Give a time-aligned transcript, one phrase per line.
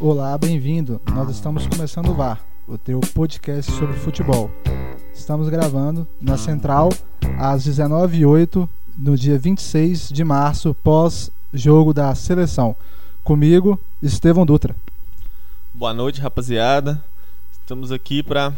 [0.00, 1.00] Olá, bem-vindo.
[1.12, 4.48] Nós estamos começando o VAR, o teu podcast sobre futebol.
[5.12, 6.90] Estamos gravando na Central
[7.36, 12.76] às 19h08, no dia 26 de março, pós-jogo da seleção.
[13.24, 14.76] Comigo, Estevão Dutra.
[15.74, 17.04] Boa noite, rapaziada.
[17.50, 18.52] Estamos aqui para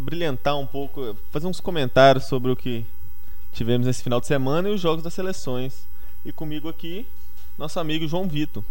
[0.00, 2.86] brilhantar um pouco, fazer uns comentários sobre o que
[3.52, 5.86] tivemos nesse final de semana e os jogos das seleções.
[6.24, 7.06] E comigo aqui,
[7.58, 8.64] nosso amigo João Vitor.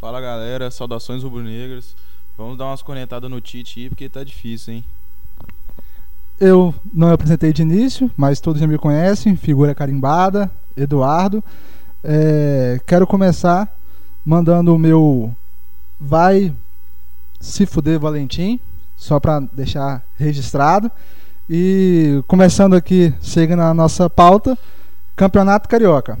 [0.00, 1.94] Fala galera, saudações rubro-negras.
[2.34, 4.84] Vamos dar umas conectadas no Tite aí, porque tá difícil, hein?
[6.40, 11.44] Eu não me apresentei de início, mas todos já me conhecem, figura carimbada, Eduardo.
[12.02, 13.78] É, quero começar
[14.24, 15.36] mandando o meu
[16.00, 16.56] vai
[17.38, 18.58] se fuder Valentim,
[18.96, 20.90] só para deixar registrado.
[21.46, 24.56] E começando aqui, seguindo a nossa pauta,
[25.14, 26.18] Campeonato Carioca.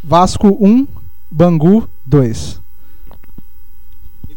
[0.00, 0.86] Vasco 1,
[1.28, 2.64] Bangu 2.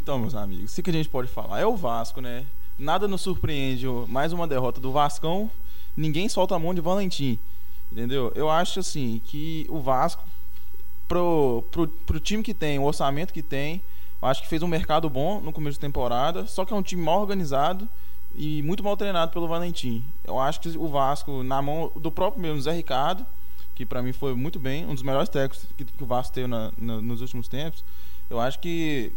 [0.09, 1.59] Então, meus amigos, o que a gente pode falar?
[1.59, 2.47] É o Vasco, né?
[2.79, 3.85] Nada nos surpreende.
[4.07, 5.52] Mais uma derrota do Vascão.
[5.95, 7.38] Ninguém solta a mão de Valentim.
[7.91, 8.31] Entendeu?
[8.33, 10.23] Eu acho assim que o Vasco,
[11.07, 13.83] pro, pro, pro time que tem, o orçamento que tem,
[14.19, 17.03] acho que fez um mercado bom no começo de temporada, só que é um time
[17.03, 17.87] mal organizado
[18.33, 20.03] e muito mal treinado pelo Valentim.
[20.23, 23.23] Eu acho que o Vasco, na mão do próprio mesmo Zé Ricardo,
[23.75, 26.47] que para mim foi muito bem, um dos melhores técnicos que, que o Vasco teve
[26.47, 27.85] na, na, nos últimos tempos,
[28.27, 29.13] eu acho que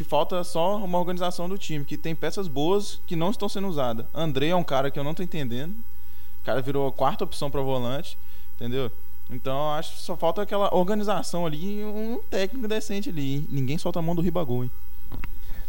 [0.00, 3.68] que falta só uma organização do time, que tem peças boas que não estão sendo
[3.68, 4.06] usadas.
[4.14, 5.72] André é um cara que eu não estou entendendo.
[5.72, 8.16] O cara virou a quarta opção para volante,
[8.56, 8.90] entendeu?
[9.28, 13.46] Então acho que só falta aquela organização ali, um técnico decente ali.
[13.50, 14.64] Ninguém solta a mão do Ribagol.
[14.64, 14.70] Hein?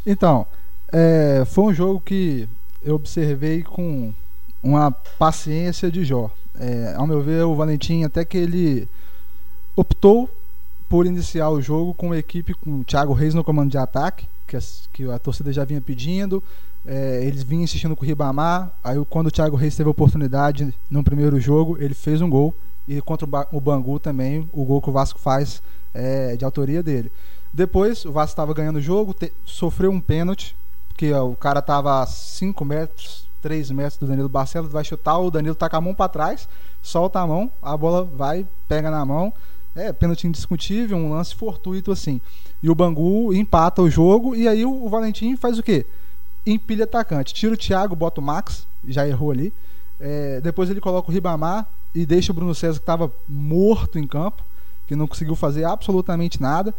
[0.05, 0.47] Então,
[0.93, 2.47] é, foi um jogo que
[2.81, 4.13] eu observei com
[4.63, 6.31] uma paciência de Jó.
[6.57, 8.87] É, ao meu ver, o Valentim até que ele
[9.75, 10.29] optou
[10.91, 14.27] por iniciar o jogo com a equipe com o Thiago Reis no comando de ataque,
[14.45, 14.59] que a,
[14.91, 16.43] que a torcida já vinha pedindo.
[16.85, 18.73] É, eles vinham insistindo com o Ribamar.
[18.83, 22.53] Aí, quando o Thiago Reis teve a oportunidade no primeiro jogo, ele fez um gol.
[22.85, 25.63] E contra o Bangu também, o gol que o Vasco faz
[25.93, 27.09] é de autoria dele.
[27.53, 29.15] Depois, o Vasco estava ganhando o jogo,
[29.45, 30.57] sofreu um pênalti,
[30.89, 35.17] porque ó, o cara estava a 5 metros, 3 metros do Danilo Barcelos, vai chutar,
[35.19, 36.49] o Danilo tá com a mão para trás,
[36.81, 39.33] solta a mão, a bola vai, pega na mão.
[39.73, 42.19] É, pênalti indiscutível, um lance fortuito assim.
[42.61, 45.85] E o Bangu empata o jogo e aí o, o Valentim faz o quê?
[46.45, 47.33] Empilha atacante.
[47.33, 49.53] Tira o Thiago, bota o Max, já errou ali.
[49.99, 54.07] É, depois ele coloca o Ribamar e deixa o Bruno César que estava morto em
[54.07, 54.43] campo,
[54.87, 56.73] que não conseguiu fazer absolutamente nada.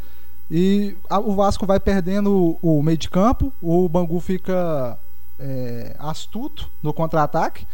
[0.50, 4.98] E a, o Vasco vai perdendo o, o, meio de campo, o Bangu fica
[5.38, 7.66] é, astuto no contra-ataque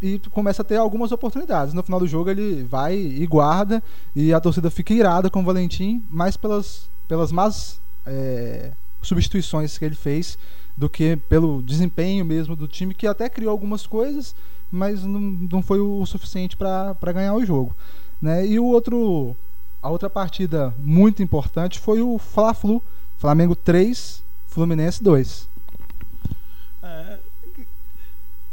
[0.00, 1.74] e começa a ter algumas oportunidades.
[1.74, 3.82] No final do jogo ele vai e guarda
[4.14, 9.84] e a torcida fica irada com o Valentim, mais pelas, pelas más é, substituições que
[9.84, 10.38] ele fez
[10.76, 14.34] do que pelo desempenho mesmo do time, que até criou algumas coisas,
[14.70, 17.74] mas não, não foi o suficiente para ganhar o jogo.
[18.22, 18.46] Né?
[18.46, 19.36] E o outro,
[19.82, 22.82] a outra partida muito importante foi o Fla-Flu,
[23.16, 25.48] Flamengo 3, Fluminense 2.
[26.82, 27.18] É,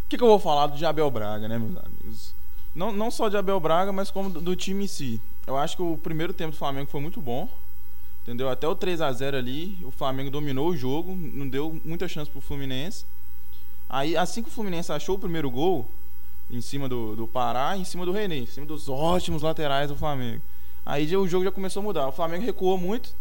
[0.06, 2.36] o que, que, eu vou falar do Abel Braga, né, meus amigos?
[2.76, 5.20] Não, não só de Abel Braga, mas como do, do, time em si.
[5.48, 7.50] Eu acho que o primeiro tempo do Flamengo foi muito bom.
[8.22, 8.48] Entendeu?
[8.50, 12.30] Até o 3 a 0 ali, o Flamengo dominou o jogo, não deu muita chance
[12.30, 13.06] pro Fluminense.
[13.90, 15.90] Aí, assim que o Fluminense achou o primeiro gol,
[16.50, 19.96] em cima do, do Pará, em cima do René, em cima dos ótimos laterais do
[19.96, 20.42] Flamengo.
[20.86, 22.08] Aí o jogo já começou a mudar.
[22.08, 23.16] O Flamengo recuou muito,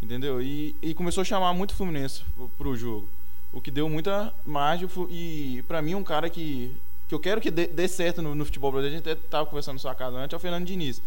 [0.00, 0.40] entendeu?
[0.40, 3.06] E, e começou a chamar muito o Fluminense pro, pro jogo
[3.52, 6.76] o que deu muita margem e para mim um cara que
[7.08, 9.74] que eu quero que dê, dê certo no, no, futebol brasileiro, a gente estava conversando
[9.74, 11.02] na sua casa antes, é o Fernando Diniz,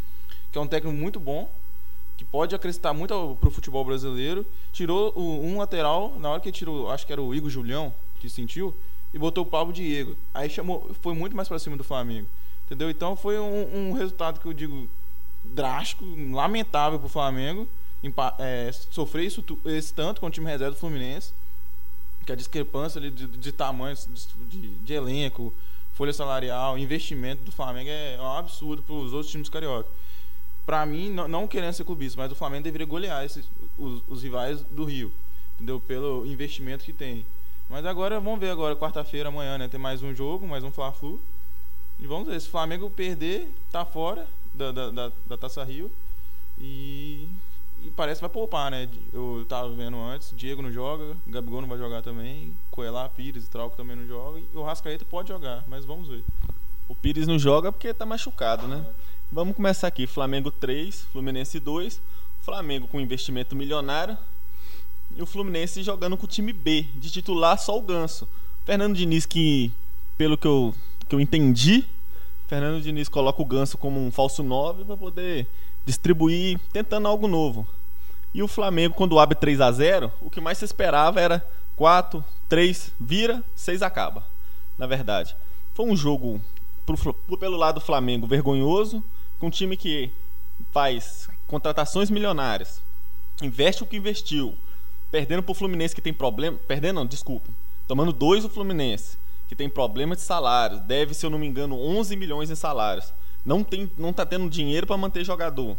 [0.51, 1.49] que é um técnico muito bom,
[2.17, 4.45] que pode acrescentar muito para o futebol brasileiro.
[4.73, 8.29] Tirou o, um lateral, na hora que tirou, acho que era o Igor Julião, que
[8.29, 8.75] sentiu,
[9.13, 10.17] e botou o Pablo Diego.
[10.33, 12.27] Aí chamou, foi muito mais para cima do Flamengo.
[12.65, 12.89] Entendeu?
[12.89, 14.89] Então foi um, um, resultado que eu digo
[15.41, 16.03] drástico,
[16.33, 17.65] lamentável para o Flamengo.
[18.39, 21.31] É, sofrer isso, esse tanto com o time reserva do Fluminense
[22.25, 24.07] que a discrepância ali de, de tamanhos
[24.47, 25.53] de, de, elenco,
[25.91, 29.89] folha salarial, investimento do Flamengo é um absurdo para os outros times carioca.
[30.65, 34.23] Para mim, não, não, querendo ser clubista, mas o Flamengo deveria golear esses, os, os,
[34.23, 35.11] rivais do Rio,
[35.55, 35.79] entendeu?
[35.79, 37.25] Pelo investimento que tem.
[37.69, 39.67] Mas agora, vamos ver agora, quarta-feira, amanhã, né?
[39.67, 41.21] Tem mais um jogo, mais um Fla-Flu.
[41.99, 45.91] E vamos ver, se o Flamengo perder, tá fora da, da, da, da Taça Rio.
[46.57, 47.27] E
[47.85, 48.89] e parece que vai poupar, né?
[49.11, 53.49] Eu tava vendo antes, Diego não joga, Gabigol não vai jogar também, Coelá, Pires e
[53.49, 56.23] Trauco também não joga, e o Rascaeta pode jogar, mas vamos ver.
[56.87, 58.85] O Pires não joga porque tá machucado, né?
[59.31, 62.01] Vamos começar aqui, Flamengo 3, Fluminense 2,
[62.41, 64.17] Flamengo com investimento milionário,
[65.15, 68.27] e o Fluminense jogando com o time B, de titular só o Ganso.
[68.65, 69.71] Fernando Diniz, que
[70.17, 70.73] pelo que eu,
[71.09, 71.85] que eu entendi,
[72.47, 75.47] Fernando Diniz coloca o Ganso como um falso 9 para poder
[75.85, 77.67] distribuir, tentando algo novo.
[78.33, 82.23] E o Flamengo, quando abre 3 a 0 o que mais se esperava era 4,
[82.49, 84.25] 3, vira, 6 acaba.
[84.77, 85.35] Na verdade,
[85.73, 86.41] foi um jogo
[86.85, 89.03] pro, pelo lado do Flamengo vergonhoso,
[89.37, 90.11] com um time que
[90.71, 92.81] faz contratações milionárias,
[93.41, 94.55] investe o que investiu,
[95.11, 97.49] perdendo para o Fluminense que tem problema, perdendo não, desculpe,
[97.87, 101.77] tomando dois o Fluminense que tem problema de salários, deve, se eu não me engano,
[101.77, 103.13] 11 milhões em salários,
[103.45, 105.77] não tem, não está tendo dinheiro para manter jogador.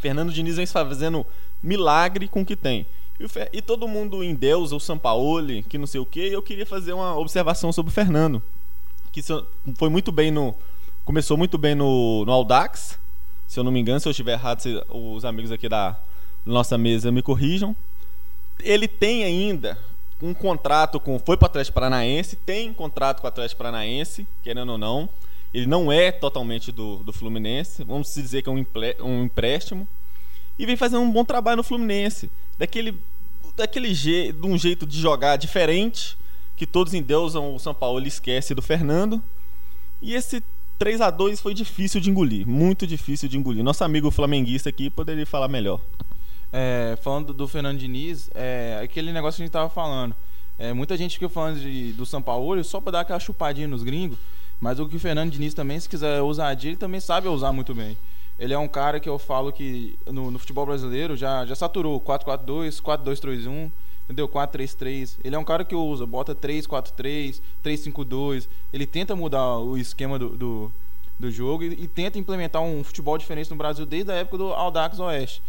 [0.00, 1.24] Fernando Diniz vem fazendo
[1.62, 2.86] milagre com o que tem.
[3.20, 6.66] E, e todo mundo em Deus, o Sampaoli, que não sei o que, eu queria
[6.66, 8.42] fazer uma observação sobre o Fernando,
[9.12, 9.22] que
[9.76, 10.54] foi muito bem no.
[11.04, 12.98] Começou muito bem no, no Audax,
[13.46, 15.98] se eu não me engano, se eu estiver errado, se, os amigos aqui da
[16.46, 17.74] nossa mesa me corrijam.
[18.60, 19.78] Ele tem ainda
[20.20, 21.18] um contrato com.
[21.18, 25.08] Foi para o Atlético Paranaense, tem contrato com o Atlético Paranaense, querendo ou não.
[25.52, 28.64] Ele não é totalmente do, do Fluminense, vamos dizer que é um,
[29.04, 29.86] um empréstimo.
[30.58, 32.30] E vem fazendo um bom trabalho no Fluminense.
[32.58, 32.96] Daquele,
[33.56, 36.16] daquele je, de um jeito de jogar diferente,
[36.56, 39.22] que todos endeusam o São Paulo, esquece do Fernando.
[40.00, 40.42] E esse
[40.78, 43.62] 3 a 2 foi difícil de engolir, muito difícil de engolir.
[43.62, 45.80] Nosso amigo flamenguista aqui poderia falar melhor.
[46.52, 50.14] É, falando do Fernando Diniz, é aquele negócio que a gente estava falando.
[50.58, 53.82] É, muita gente fica falando de, do São Paulo só para dar aquela chupadinha nos
[53.82, 54.18] gringos.
[54.62, 57.74] Mas o que o Fernando Diniz também, se quiser ousadia, ele também sabe usar muito
[57.74, 57.98] bem.
[58.38, 62.00] Ele é um cara que eu falo que no, no futebol brasileiro já, já saturou
[62.00, 63.72] 4-4-2, 4-2-3-1,
[64.04, 64.28] entendeu?
[64.28, 65.18] 4-3-3.
[65.24, 68.46] Ele é um cara que usa, bota 3-4-3, 3-5-2.
[68.72, 70.72] Ele tenta mudar o esquema do, do,
[71.18, 74.52] do jogo e, e, tenta implementar um futebol diferente no Brasil desde a época do
[74.52, 75.42] Audax Oeste.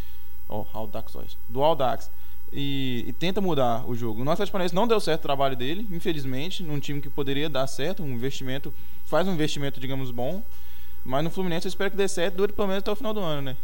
[0.48, 1.38] Oh, Audax Oeste.
[1.48, 2.10] Do Audax
[2.54, 4.22] e, e, tenta mudar o jogo.
[4.22, 8.02] O nosso não deu certo o trabalho dele, infelizmente, num time que poderia dar certo,
[8.02, 8.72] um investimento,
[9.14, 10.42] faz um investimento, digamos, bom,
[11.04, 13.20] mas no Fluminense eu espero que dê certo, dure pelo menos até o final do
[13.20, 13.56] ano, né?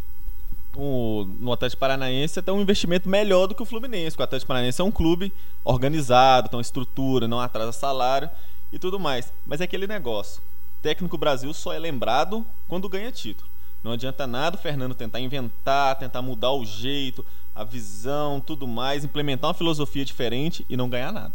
[0.77, 4.17] O, no Atlético Paranaense até um investimento melhor do que o Fluminense.
[4.17, 5.33] O Atlético Paranaense é um clube
[5.65, 8.31] organizado, tem uma estrutura, não atrasa salário
[8.71, 9.33] e tudo mais.
[9.45, 10.41] Mas é aquele negócio.
[10.81, 13.51] técnico Brasil só é lembrado quando ganha título.
[13.83, 17.27] Não adianta nada o Fernando tentar inventar, tentar mudar o jeito,
[17.57, 21.35] a visão, tudo mais, implementar uma filosofia diferente e não ganhar nada.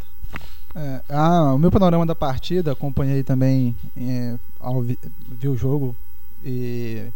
[0.78, 5.96] É, ah, o meu panorama da partida, acompanhei também, é, ao vi, vi, o jogo
[6.44, 7.06] e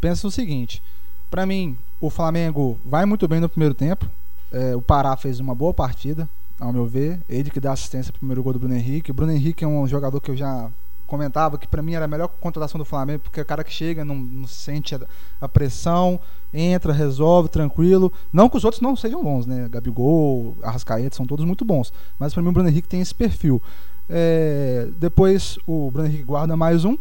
[0.00, 0.82] penso o seguinte:
[1.30, 4.10] para mim, o Flamengo vai muito bem no primeiro tempo.
[4.50, 6.28] É, o Pará fez uma boa partida,
[6.58, 7.20] ao meu ver.
[7.28, 9.12] Ele que dá assistência pro primeiro gol do Bruno Henrique.
[9.12, 10.68] O Bruno Henrique é um jogador que eu já
[11.10, 13.72] comentava que para mim era a melhor contratação do Flamengo, porque é o cara que
[13.72, 15.00] chega, não, não sente a,
[15.40, 16.18] a, pressão,
[16.54, 18.12] entra, resolve, tranquilo.
[18.32, 19.68] Não que os outros não sejam bons, né?
[19.68, 21.92] Gabigol, Arrascaeta, são todos muito bons.
[22.18, 23.60] Mas para mim o Bruno Henrique tem esse perfil.
[24.08, 26.96] É, depois o Bruno Henrique guarda mais um,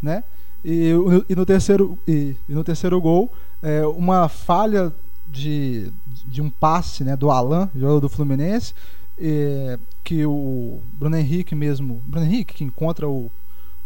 [0.00, 0.24] né?
[0.64, 0.92] E,
[1.28, 3.32] e no terceiro e, e, no terceiro gol
[3.62, 4.92] é, uma falha
[5.26, 5.90] de,
[6.26, 8.74] de um passe né, do Alan, jogador do Fluminense,
[9.18, 13.30] é, que o Bruno Henrique mesmo, Bruno Henrique que encontra o,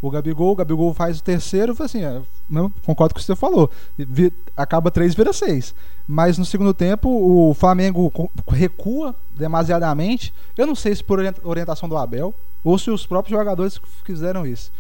[0.07, 2.21] o Gabigol, o Gabigol faz o terceiro, assim, é,
[2.85, 3.71] concordo com o que você falou,
[4.55, 5.75] acaba três, vira seis.
[6.07, 8.13] Mas no segundo tempo o Flamengo
[8.49, 10.35] recua demasiadamente.
[10.59, 14.71] Eu não sei se por orientação do Abel ou se os próprios jogadores fizeram isso.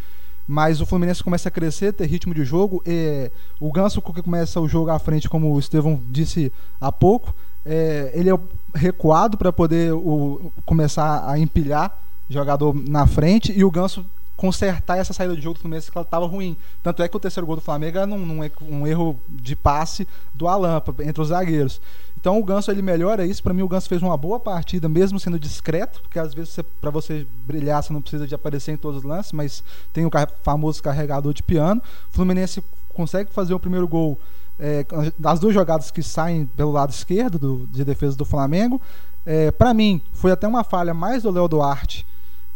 [0.47, 2.83] Mas o Fluminense começa a crescer, ter ritmo de jogo.
[2.85, 7.35] E o Ganso que começa o jogo à frente, como o Estevão disse há pouco,
[7.64, 8.38] é, ele é
[8.75, 14.04] recuado para poder o, começar a empilhar jogador na frente e o Ganso
[14.37, 16.57] consertar essa saída de jogo do Fluminense que ela estava ruim.
[16.83, 20.07] Tanto é que o terceiro gol do Flamengo é num, num, um erro de passe
[20.35, 21.81] do Alan entre os zagueiros.
[22.19, 23.43] Então o Ganso ele melhora isso.
[23.43, 26.91] Para mim o Ganso fez uma boa partida, mesmo sendo discreto, porque às vezes para
[26.91, 29.62] você brilhar você não precisa de aparecer em todos os lances, mas
[29.93, 30.11] tem o
[30.43, 31.83] famoso carregador de piano.
[32.11, 32.62] O Fluminense
[32.93, 34.19] consegue fazer o primeiro gol
[34.59, 34.87] é,
[35.19, 38.81] das duas jogadas que saem pelo lado esquerdo do, de defesa do Flamengo.
[39.26, 42.07] É, para mim foi até uma falha mais do Léo Duarte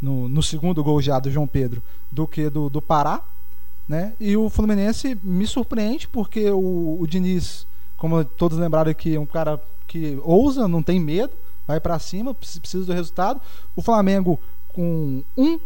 [0.00, 3.22] no, no segundo gol já do João Pedro do que do, do Pará.
[3.86, 4.14] Né?
[4.20, 9.26] E o Fluminense me surpreende porque o, o Diniz, como todos lembraram aqui, é um
[9.26, 11.32] cara que ousa, não tem medo,
[11.66, 13.40] vai para cima, precisa do resultado.
[13.74, 14.38] O Flamengo
[14.68, 15.58] com um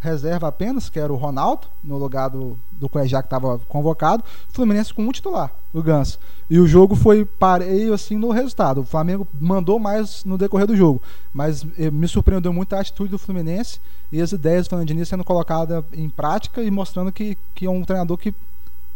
[0.00, 4.24] reserva apenas, que era o Ronaldo, no lugar do, do Cuejá que estava convocado.
[4.48, 6.18] Fluminense com um titular, o Ganso.
[6.48, 8.80] E o jogo foi pareio assim no resultado.
[8.80, 11.02] O Flamengo mandou mais no decorrer do jogo.
[11.32, 13.80] Mas eh, me surpreendeu muito a atitude do Fluminense
[14.10, 17.84] e as ideias do Fernandinho sendo colocadas em prática e mostrando que, que é um
[17.84, 18.34] treinador que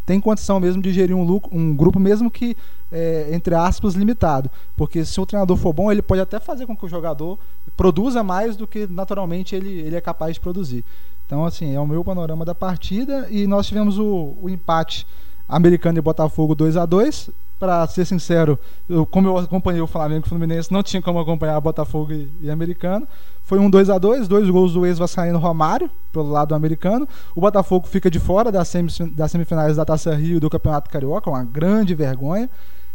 [0.05, 2.57] tem condição mesmo de gerir um, lucro, um grupo, mesmo que,
[2.91, 4.51] é, entre aspas, limitado.
[4.77, 7.39] Porque se o treinador for bom, ele pode até fazer com que o jogador
[7.77, 10.85] produza mais do que naturalmente ele, ele é capaz de produzir.
[11.33, 13.27] Então, assim, é o meu panorama da partida.
[13.31, 15.07] E nós tivemos o, o empate
[15.49, 20.25] americano e Botafogo 2 a 2 para ser sincero, eu, como eu acompanhei o Flamengo
[20.25, 23.09] e o Fluminense, não tinha como acompanhar Botafogo e, e americano.
[23.45, 27.09] Foi um 2 a 2 dois gols do ex-vascaíno Romário, pelo lado americano.
[27.35, 31.95] O Botafogo fica de fora das, semifinais da Taça Rio do Campeonato Carioca, uma grande
[31.95, 32.51] vergonha.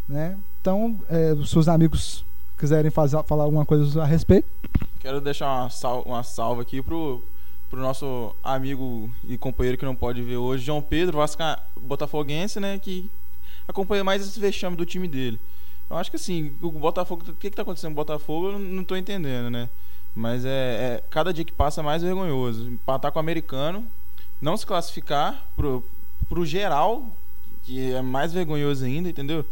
[0.07, 0.37] Né?
[0.61, 2.23] Então, é, os amigos
[2.55, 4.47] quiserem fazer, falar alguma coisa a respeito.
[4.99, 7.23] Quero deixar uma, sal, uma salva aqui pro,
[7.69, 12.79] pro nosso amigo e companheiro que não pode ver hoje, João Pedro, Vasca, botafoguense, né,
[12.79, 13.09] que
[13.67, 15.39] acompanha mais esse vexame do time dele.
[15.89, 18.81] Eu acho que assim, o Botafogo, o que está acontecendo com o Botafogo, eu não
[18.81, 19.69] estou entendendo, né?
[20.13, 22.69] Mas é, é, cada dia que passa é mais vergonhoso.
[22.69, 23.87] Empatar com o americano,
[24.41, 25.83] não se classificar pro,
[26.27, 27.15] pro geral,
[27.63, 29.45] que é mais vergonhoso ainda, entendeu?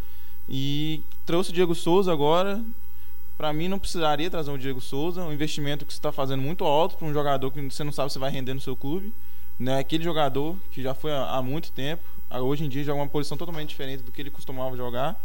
[0.50, 2.62] E trouxe o Diego Souza agora.
[3.38, 6.64] Para mim não precisaria trazer o Diego Souza, um investimento que você está fazendo muito
[6.64, 9.14] alto para um jogador que você não sabe se vai render no seu clube.
[9.60, 9.80] Né?
[9.80, 13.70] Aquele jogador que já foi há, muito tempo, hoje em dia joga uma posição totalmente
[13.70, 15.22] diferente do que ele costumava jogar.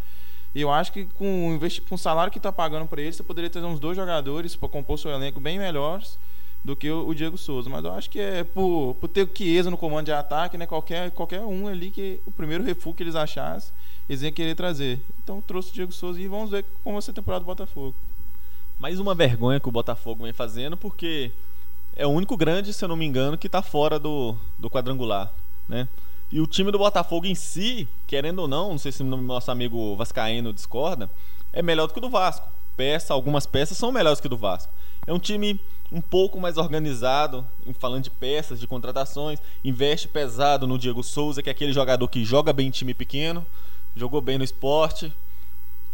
[0.54, 3.48] E eu acho que com, com o salário que está pagando para ele, você poderia
[3.48, 6.18] trazer uns dois jogadores para compor seu elenco bem melhores
[6.64, 7.70] do que o, o, Diego Souza.
[7.70, 10.66] Mas eu acho que é por, por ter o Chiesa no comando de ataque, né?
[10.66, 13.72] Qualquer, qualquer um ali que o primeiro refúgio que eles achassem,
[14.08, 15.00] eles iam querer trazer.
[15.22, 17.94] Então trouxe o Diego Souza e vamos ver como vai ser a temporada do Botafogo.
[18.78, 21.32] Mais uma vergonha que o Botafogo vem fazendo, porque
[21.94, 25.32] é o único grande, se eu não me engano, que está fora do, do quadrangular,
[25.68, 25.86] né?
[26.32, 29.50] E o time do Botafogo em si, querendo ou não, não sei se o nosso
[29.50, 31.10] amigo Vascaíno discorda,
[31.52, 32.48] é melhor do que o do Vasco.
[32.76, 34.72] Peça, algumas peças são melhores que o do Vasco.
[35.06, 37.44] É um time um pouco mais organizado,
[37.78, 42.24] falando de peças, de contratações, investe pesado no Diego Souza, que é aquele jogador que
[42.24, 43.44] joga bem em time pequeno,
[43.94, 45.12] jogou bem no esporte.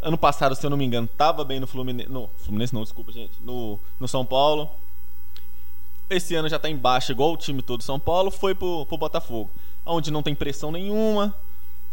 [0.00, 2.10] Ano passado, se eu não me engano, estava bem no Fluminense.
[2.10, 3.42] No, Fluminense não, desculpa, gente.
[3.42, 4.70] No, no São Paulo.
[6.08, 9.50] Esse ano já está embaixo, igual o time todo São Paulo, foi pro, pro Botafogo
[9.86, 11.34] onde não tem pressão nenhuma.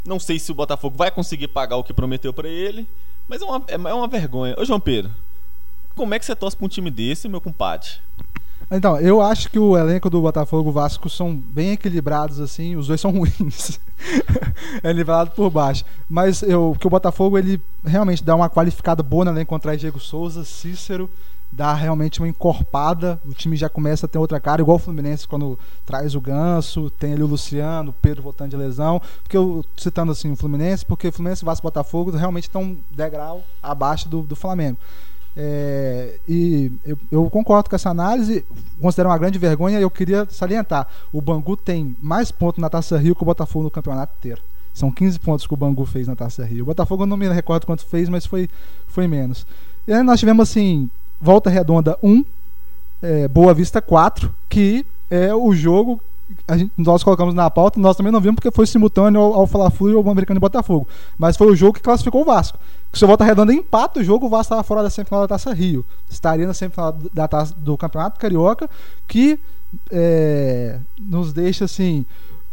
[0.03, 2.87] Não sei se o Botafogo vai conseguir pagar o que prometeu para ele,
[3.27, 4.55] mas é uma, é, é uma vergonha.
[4.57, 5.11] Ô João Pedro,
[5.95, 7.89] como é que você torce para um time desse, meu compadre?
[8.71, 12.75] Então, eu acho que o elenco do Botafogo e o Vasco são bem equilibrados, assim,
[12.75, 13.79] os dois são ruins.
[14.83, 15.83] é nivelado por baixo.
[16.09, 19.99] Mas eu, que o Botafogo ele realmente dá uma qualificada boa no elenco contra Diego
[19.99, 21.09] Souza, Cícero,
[21.53, 25.27] dá realmente uma encorpada, o time já começa a ter outra cara, igual o Fluminense
[25.27, 29.63] quando traz o Ganso, tem ali o Luciano, o Pedro voltando de lesão, porque eu
[29.77, 34.23] citando assim o Fluminense, porque o Fluminense e Vasco Botafogo realmente estão degrau abaixo do,
[34.23, 34.79] do Flamengo.
[35.35, 38.45] É, e eu, eu, concordo com essa análise,
[38.79, 42.97] considero uma grande vergonha e eu queria salientar: o Bangu tem mais pontos na Taça
[42.97, 44.41] Rio que o Botafogo no campeonato inteiro.
[44.73, 46.63] São 15 pontos que o Bangu fez na Taça Rio.
[46.63, 48.49] O Botafogo eu não me recordo quanto fez, mas foi,
[48.87, 49.45] foi menos.
[49.87, 52.25] E aí nós tivemos assim Volta Redonda 1,
[53.01, 56.01] é, Boa Vista 4, que é o jogo
[56.51, 59.91] gente, nós colocamos na pauta, nós também não vimos porque foi simultâneo ao, ao Fla-Flu
[59.91, 60.87] e ao Americano e Botafogo.
[61.17, 62.57] Mas foi o jogo que classificou o Vasco.
[62.91, 65.27] Que se o Volta Redonda empata o jogo, o Vasco estava fora da semifinal da
[65.27, 65.85] Taça Rio.
[66.09, 68.69] Estaria na semifinal da taça, do Campeonato Carioca,
[69.07, 69.39] que
[69.91, 72.05] é, nos deixa assim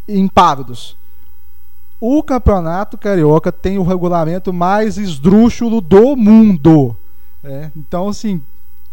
[0.09, 0.97] impávidos.
[2.01, 6.97] O Campeonato Carioca tem o regulamento mais esdrúxulo do mundo.
[7.45, 8.41] É, então, assim,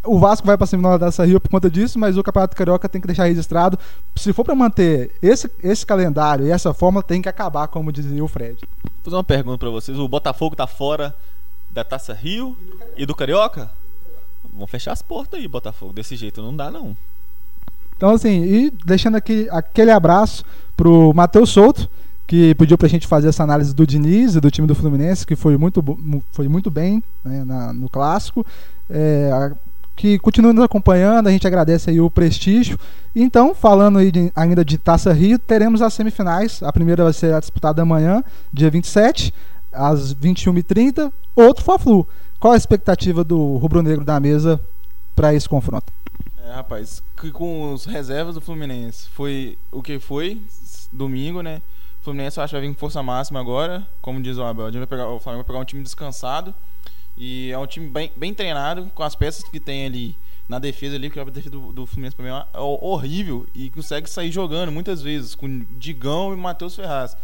[0.08, 2.56] o Vasco vai para a semifinal da Taça Rio por conta disso, mas o Campeonato
[2.56, 3.78] Carioca tem que deixar registrado.
[4.16, 8.24] Se for para manter esse, esse calendário e essa forma, tem que acabar, como dizia
[8.24, 8.62] o Fred.
[8.84, 9.98] Vou fazer uma pergunta para vocês.
[10.00, 11.16] O Botafogo está fora
[11.70, 12.58] da Taça Rio
[12.96, 13.70] e do Carioca?
[14.52, 15.94] Vamos fechar as portas aí, Botafogo.
[15.94, 16.98] Desse jeito não dá, não.
[17.96, 20.44] Então, assim, e deixando aqui aquele abraço
[20.76, 21.90] pro Matheus Souto,
[22.28, 25.26] que pediu para a gente fazer essa análise do Diniz e do time do Fluminense,
[25.26, 25.84] que foi muito,
[26.32, 28.46] foi muito bem né, na, no clássico.
[28.90, 29.52] É,
[29.98, 32.80] que continue nos acompanhando, a gente agradece aí o prestígio.
[33.16, 36.62] Então, falando aí de, ainda de Taça Rio, teremos as semifinais.
[36.62, 38.24] A primeira vai ser disputada amanhã,
[38.54, 39.34] dia 27,
[39.74, 42.08] às 21h30, outro Fla-Flu.
[42.40, 44.62] Qual a expectativa do rubro-negro da mesa
[45.16, 45.92] para esse confronto?
[46.46, 47.02] É, rapaz,
[47.34, 50.40] com os reservas do Fluminense foi o que foi
[50.94, 51.64] domingo, né?
[52.00, 54.72] O Fluminense eu acho que vai vir com força máxima agora, como diz o Abel.
[54.72, 56.54] Vai pegar, o Flamengo vai pegar um time descansado
[57.18, 60.16] e é um time bem, bem treinado, com as peças que tem ali
[60.48, 64.10] na defesa ali, que a defesa do, do Fluminense pra mim é horrível e consegue
[64.10, 67.18] sair jogando muitas vezes, com Digão e Matheus Ferraz.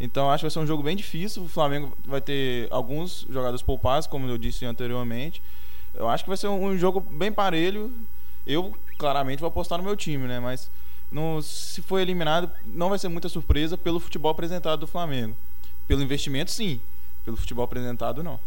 [0.00, 1.44] Então acho que vai ser um jogo bem difícil.
[1.44, 5.42] O Flamengo vai ter alguns jogadores poupados, como eu disse anteriormente.
[5.94, 7.92] Eu acho que vai ser um, um jogo bem parelho.
[8.46, 10.38] Eu claramente vou apostar no meu time, né?
[10.38, 10.70] Mas
[11.42, 15.36] se for eliminado, não vai ser muita surpresa pelo futebol apresentado do Flamengo.
[15.86, 16.80] Pelo investimento, sim.
[17.24, 18.38] Pelo futebol apresentado, não.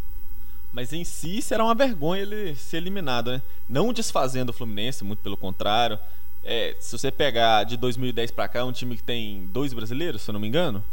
[0.72, 3.42] Mas em si será uma vergonha ele ser eliminado, né?
[3.68, 6.00] Não desfazendo o Fluminense, muito pelo contrário.
[6.44, 10.22] É, se você pegar de 2010 para cá, é um time que tem dois brasileiros,
[10.22, 10.84] se eu não me engano.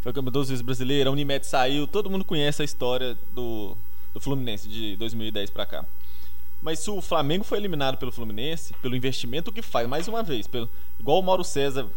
[0.00, 3.76] Foi campeão duas vezes brasileiro, a Unimed saiu, todo mundo conhece a história do,
[4.14, 5.84] do Fluminense de 2010 para cá.
[6.62, 10.46] Mas se o Flamengo foi eliminado pelo Fluminense, pelo investimento que faz, mais uma vez,
[10.46, 11.88] pelo, igual o Mauro César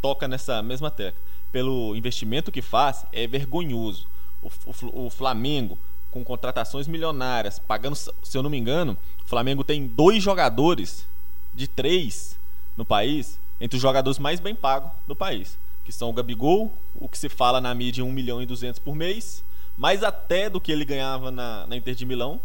[0.00, 4.06] toca nessa mesma tecla, pelo investimento que faz, é vergonhoso.
[4.40, 5.78] O, o, o Flamengo,
[6.10, 11.06] com contratações milionárias, pagando, se eu não me engano, o Flamengo tem dois jogadores
[11.54, 12.38] de três
[12.76, 17.08] no país, entre os jogadores mais bem pagos do país, que são o Gabigol, o
[17.08, 19.44] que se fala na mídia 1 milhão e 200 por mês,
[19.76, 22.40] mais até do que ele ganhava na, na Inter de Milão,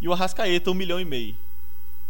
[0.00, 1.36] e o Arrascaeta, um milhão e meio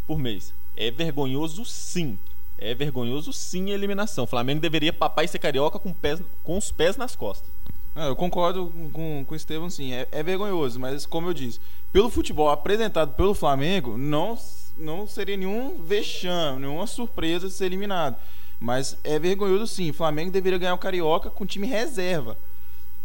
[0.06, 0.54] por mês.
[0.76, 2.18] É vergonhoso sim.
[2.58, 4.24] É vergonhoso sim a eliminação.
[4.24, 7.50] O Flamengo deveria papar ser carioca com, pés, com os pés nas costas.
[7.96, 9.92] Eu concordo com, com o Estevão, sim.
[9.92, 11.58] É, é, vergonhoso, mas como eu disse,
[11.90, 14.38] pelo futebol apresentado pelo Flamengo, não,
[14.76, 18.16] não seria nenhum vexame, nenhuma surpresa ser eliminado.
[18.60, 19.90] Mas é vergonhoso, sim.
[19.90, 22.38] O Flamengo deveria ganhar o Carioca com time reserva.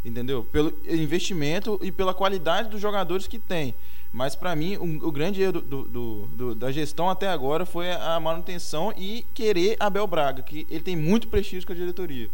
[0.04, 0.44] Entendeu?
[0.44, 3.76] Pelo investimento e pela qualidade dos jogadores que tem.
[4.12, 7.92] Mas para mim, o, o, grande erro do, do, do, da gestão até agora foi
[7.92, 12.30] a manutenção e querer Abel Braga, que ele tem muito prestígio com a diretoria.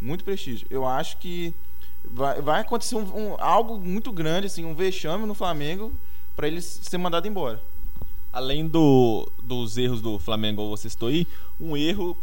[0.00, 0.66] Muito prestígio.
[0.70, 1.54] Eu acho que
[2.04, 5.92] vai, vai acontecer um, um, algo muito grande, assim, um vexame no Flamengo
[6.34, 7.62] para ele ser mandado embora.
[8.32, 11.26] Além do, dos erros do Flamengo, você estou aí,
[11.58, 12.16] um erro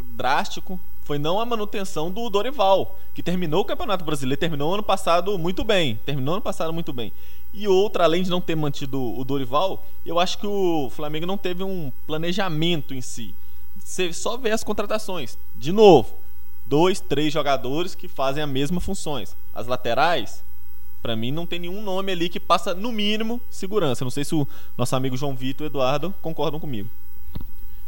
[0.00, 0.80] drástico
[1.10, 5.64] foi não a manutenção do Dorival, que terminou o Campeonato Brasileiro, terminou ano passado muito
[5.64, 7.12] bem, terminou ano passado muito bem.
[7.52, 11.36] E outra, além de não ter mantido o Dorival, eu acho que o Flamengo não
[11.36, 13.34] teve um planejamento em si.
[13.76, 15.36] Você só vê as contratações.
[15.56, 16.14] De novo,
[16.70, 19.36] dois, três jogadores que fazem as mesmas funções.
[19.52, 20.44] As laterais,
[21.02, 24.04] para mim, não tem nenhum nome ali que passa, no mínimo, segurança.
[24.04, 24.46] Não sei se o
[24.78, 26.88] nosso amigo João Vitor e Eduardo concordam comigo.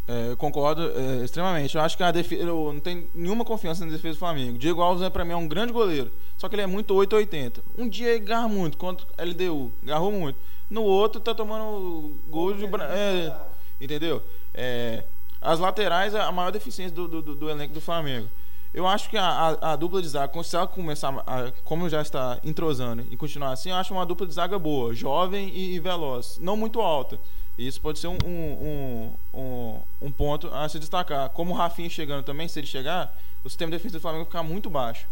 [0.08, 1.76] É, eu concordo é, extremamente.
[1.76, 4.58] Eu acho que a defesa, eu não tenho nenhuma confiança na defesa do Flamengo.
[4.58, 6.10] Diego Alves, para mim, é um grande goleiro.
[6.36, 7.62] Só que ele é muito 880.
[7.78, 9.70] Um dia ele garra muito contra LDU.
[9.84, 10.36] Garrou muito.
[10.68, 12.64] No outro, tá tomando gol de.
[12.64, 13.32] É,
[13.80, 14.24] entendeu?
[14.52, 15.04] É,
[15.40, 18.28] as laterais, a maior deficiência do, do, do, elenco do Flamengo.
[18.74, 22.00] Eu acho que a, a, a dupla de zaga, se ela começar, a, como já
[22.00, 25.78] está entrosando e continuar assim, eu acho uma dupla de zaga boa, jovem e, e
[25.78, 26.38] veloz.
[26.40, 27.20] Não muito alta.
[27.58, 31.28] Isso pode ser um, um, um, um, ponto a se destacar.
[31.30, 34.70] Como o Rafinha chegando também, se ele chegar, o sistema defensivo do Flamengo ficar muito
[34.70, 35.06] baixo.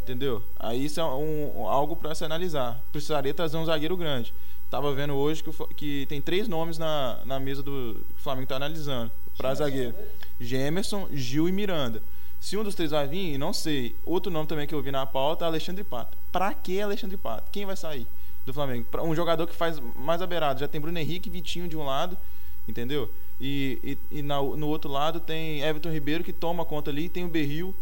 [0.00, 0.42] Entendeu?
[0.58, 2.82] Aí isso é um, algo para se analisar.
[2.90, 4.34] Precisaria trazer um zagueiro grande.
[4.70, 8.44] Tava vendo hoje que, que tem três nomes na, na mesa do que o Flamengo
[8.44, 9.94] está analisando para zagueiro:
[10.40, 12.02] Gemerson, Gil e Miranda.
[12.42, 13.96] Se um dos três vai vir, não sei.
[14.04, 16.18] Outro nome também que eu vi na pauta é Alexandre Pato.
[16.32, 17.50] Para que Alexandre Pato?
[17.52, 18.06] Quem vai sair?
[18.44, 18.86] do Flamengo.
[19.02, 20.60] Um jogador que faz mais aberrado.
[20.60, 22.18] Já tem Bruno Henrique e Vitinho de um lado,
[22.66, 23.10] entendeu?
[23.40, 27.24] E, e, e na, no outro lado tem Everton Ribeiro que toma conta ali, tem
[27.24, 27.74] o Berril,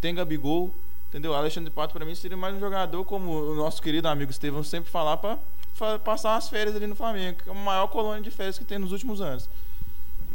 [0.00, 0.74] tem Gabigol,
[1.08, 1.34] entendeu?
[1.34, 4.90] Alexandre Pato para mim seria mais um jogador como o nosso querido amigo Estevão sempre
[4.90, 5.38] falar para
[5.98, 8.78] passar as férias ali no Flamengo, que é a maior colônia de férias que tem
[8.78, 9.48] nos últimos anos.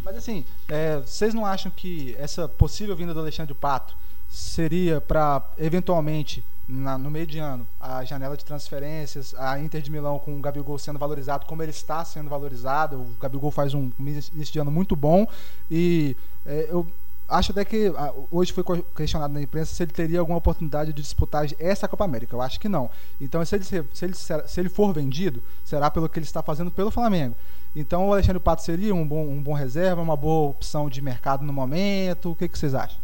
[0.04, 3.96] Mas assim, é, vocês não acham que essa possível vinda do Alexandre Pato
[4.28, 9.92] seria para eventualmente na, no meio de ano, a janela de transferências, a Inter de
[9.92, 13.02] Milão com o Gabigol sendo valorizado como ele está sendo valorizado.
[13.02, 15.28] O Gabigol faz um início de ano muito bom
[15.70, 16.88] e é, eu
[17.28, 17.92] acho até que
[18.30, 18.64] hoje foi
[18.96, 22.36] questionado na imprensa se ele teria alguma oportunidade de disputar essa Copa América.
[22.36, 22.90] Eu acho que não.
[23.20, 26.70] Então, se ele, se ele, se ele for vendido, será pelo que ele está fazendo
[26.70, 27.36] pelo Flamengo.
[27.76, 31.46] Então, o Alexandre Pato seria um bom, um bom reserva, uma boa opção de mercado
[31.46, 32.32] no momento.
[32.32, 33.00] O que, que vocês acham?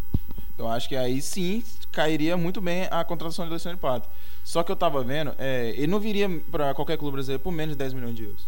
[0.57, 4.09] Eu acho que aí sim cairia muito bem a contratação de Alexandre Pato.
[4.43, 7.75] Só que eu tava vendo, é, ele não viria para qualquer clube brasileiro por menos
[7.75, 8.47] de 10 milhões de euros.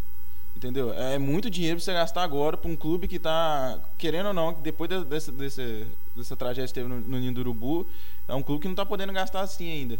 [0.55, 0.91] Entendeu?
[0.93, 4.53] É muito dinheiro pra você gastar agora para um clube que está querendo ou não,
[4.53, 7.87] depois desse, desse, dessa tragédia que teve no, no Ninho do Urubu,
[8.27, 9.99] é um clube que não está podendo gastar assim ainda.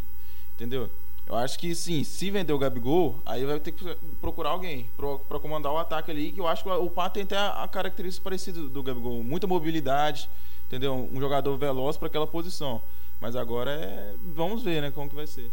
[0.55, 0.89] Entendeu?
[1.29, 3.85] Eu acho que sim, se vender o Gabigol, aí vai ter que
[4.19, 4.89] procurar alguém
[5.27, 8.23] para comandar o ataque ali, que eu acho que o Pato tem até a, característica
[8.23, 10.27] parecida do Gabigol, muita mobilidade,
[10.65, 11.07] entendeu?
[11.13, 12.81] Um jogador veloz para aquela posição.
[13.21, 15.51] Mas agora é, vamos ver, né, como que vai ser.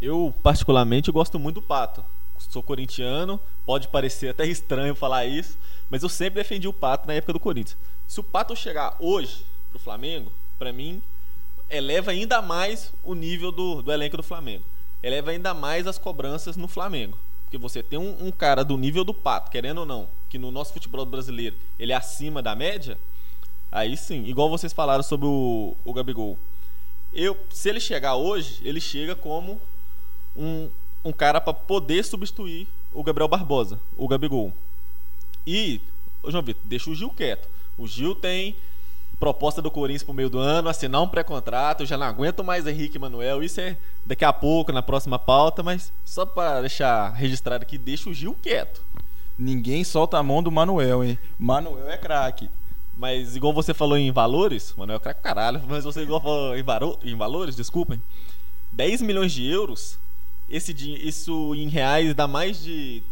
[0.00, 2.02] Eu particularmente gosto muito do Pato.
[2.38, 5.58] Sou corintiano, pode parecer até estranho falar isso,
[5.90, 7.76] mas eu sempre defendi o Pato na época do Corinthians.
[8.06, 11.02] Se o Pato chegar hoje pro Flamengo, para mim
[11.68, 14.64] eleva ainda mais o nível do, do elenco do Flamengo.
[15.06, 17.18] Eleva ainda mais as cobranças no Flamengo.
[17.44, 20.50] Porque você tem um, um cara do nível do Pato, querendo ou não, que no
[20.50, 22.98] nosso futebol brasileiro ele é acima da média,
[23.74, 26.38] Aí sim, igual vocês falaram sobre o, o Gabigol.
[27.12, 29.60] Eu, se ele chegar hoje, ele chega como
[30.36, 30.70] um,
[31.04, 34.52] um cara para poder substituir o Gabriel Barbosa, o Gabigol.
[35.44, 35.80] E,
[36.28, 37.48] João Vitor, deixa o Gil quieto.
[37.76, 38.54] O Gil tem
[39.18, 42.96] proposta do Corinthians pro meio do ano, assinar um pré-contrato, já não aguento mais Henrique
[42.96, 47.62] e Manuel, isso é daqui a pouco, na próxima pauta, mas só para deixar registrado
[47.62, 48.82] aqui, deixa o Gil quieto.
[49.38, 51.18] Ninguém solta a mão do Manuel, hein?
[51.38, 52.48] Manuel é craque.
[52.96, 56.62] Mas igual você falou em valores, Manuel é craque caralho, mas você igual falou em,
[56.62, 58.00] varo, em valores, desculpem,
[58.72, 59.98] 10 milhões de euros,
[60.48, 63.02] esse, isso em reais dá mais de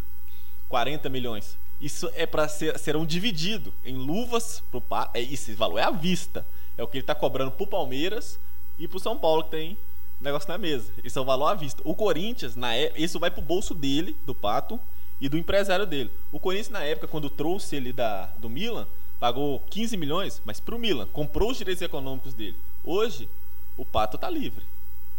[0.68, 5.82] 40 milhões isso é para ser serão dividido em luvas pro é esse valor é
[5.82, 6.46] à vista.
[6.78, 8.38] É o que ele está cobrando pro Palmeiras
[8.78, 9.76] e pro São Paulo que tem
[10.20, 10.92] negócio na mesa.
[11.02, 11.82] Esse é o valor à vista.
[11.84, 14.80] O Corinthians, na época, isso vai pro bolso dele, do Pato,
[15.20, 16.10] e do empresário dele.
[16.30, 18.86] O Corinthians, na época, quando trouxe ele da, do Milan,
[19.20, 22.56] pagou 15 milhões, mas pro Milan, comprou os direitos econômicos dele.
[22.82, 23.28] Hoje,
[23.76, 24.64] o Pato tá livre.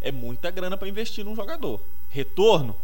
[0.01, 1.79] É muita grana para investir num jogador.
[2.09, 2.75] Retorno,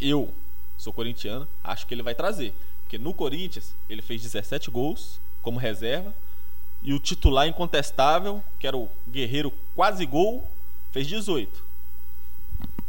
[0.00, 0.32] eu
[0.76, 2.54] sou corintiano, acho que ele vai trazer.
[2.88, 6.14] Porque no Corinthians ele fez 17 gols como reserva
[6.82, 10.50] e o titular incontestável, que era o Guerreiro quase gol,
[10.90, 11.62] fez 18.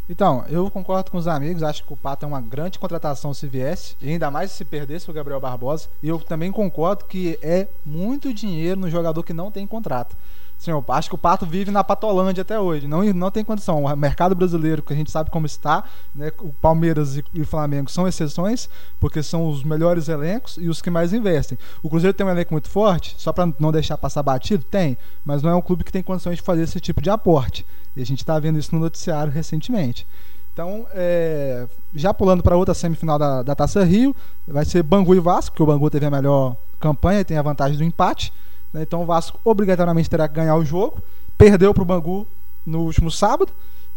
[0.07, 3.45] Então, eu concordo com os amigos, acho que o Pato é uma grande contratação se
[3.45, 5.89] viesse, e ainda mais se perdesse o Gabriel Barbosa.
[6.01, 10.15] E eu também concordo que é muito dinheiro no jogador que não tem contrato.
[10.59, 12.85] Sim, eu acho que o Pato vive na Patolândia até hoje.
[12.85, 13.85] Não, não tem condição.
[13.85, 17.89] O mercado brasileiro, que a gente sabe como está, né, o Palmeiras e, o Flamengo
[17.89, 18.69] são exceções,
[18.99, 21.57] porque são os melhores elencos e os que mais investem.
[21.81, 24.65] O Cruzeiro tem um elenco muito forte, só para não deixar passar batido?
[24.65, 27.65] Tem, mas não é um clube que tem condições de fazer esse tipo de aporte.
[27.95, 30.05] E a gente está vendo isso no noticiário recentemente.
[30.51, 34.13] Então, é, já pulando para outra semifinal da, da Taça Rio,
[34.45, 37.41] vai ser Bangu e Vasco, porque o Bangu teve a melhor campanha e tem a
[37.41, 38.33] vantagem do empate.
[38.73, 38.81] Né?
[38.83, 41.01] Então o Vasco obrigatoriamente terá que ganhar o jogo.
[41.37, 42.27] Perdeu para o Bangu
[42.65, 43.51] no último sábado.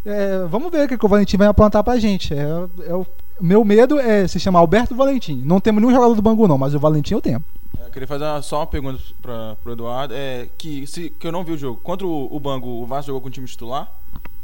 [0.05, 2.33] É, vamos ver o que, o Valentim vai aprontar para a gente.
[2.33, 2.45] É,
[2.87, 3.05] é o
[3.39, 5.41] meu medo é se chamar Alberto Valentim.
[5.45, 7.43] Não temos nenhum jogador do Bangu, não, mas o Valentim eu tenho.
[7.79, 10.13] É, eu queria fazer só uma pergunta para o Eduardo.
[10.13, 11.79] É, que, se, que eu não vi o jogo.
[11.81, 14.02] Contra o, o Bangu, o Vasco jogou com o time titular?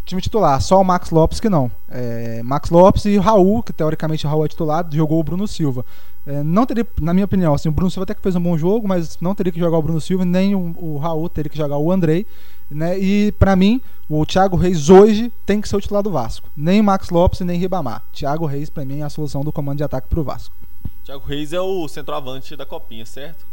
[0.09, 1.71] Time titular, só o Max Lopes que não.
[1.89, 5.47] É, Max Lopes e o Raul, que teoricamente o Raul é titular, jogou o Bruno
[5.47, 5.85] Silva.
[6.25, 8.57] É, não teria, na minha opinião, assim, o Bruno Silva até que fez um bom
[8.57, 11.57] jogo, mas não teria que jogar o Bruno Silva, nem o, o Raul teria que
[11.57, 12.25] jogar o Andrei.
[12.69, 12.99] Né?
[12.99, 16.49] E para mim, o Thiago Reis hoje tem que ser o titular do Vasco.
[16.55, 18.03] Nem Max Lopes nem Ribamar.
[18.11, 20.55] Thiago Reis, para mim, é a solução do comando de ataque para o Vasco.
[21.03, 23.45] Thiago Reis é o centroavante da Copinha, certo?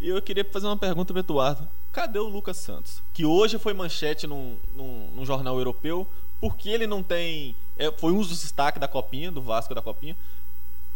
[0.00, 1.66] E eu queria fazer uma pergunta para Eduardo.
[1.92, 3.02] Cadê o Lucas Santos?
[3.12, 6.06] Que hoje foi manchete num, num, num jornal europeu
[6.40, 7.54] porque ele não tem.
[7.76, 10.16] É, foi um dos destaques da Copinha, do Vasco da Copinha.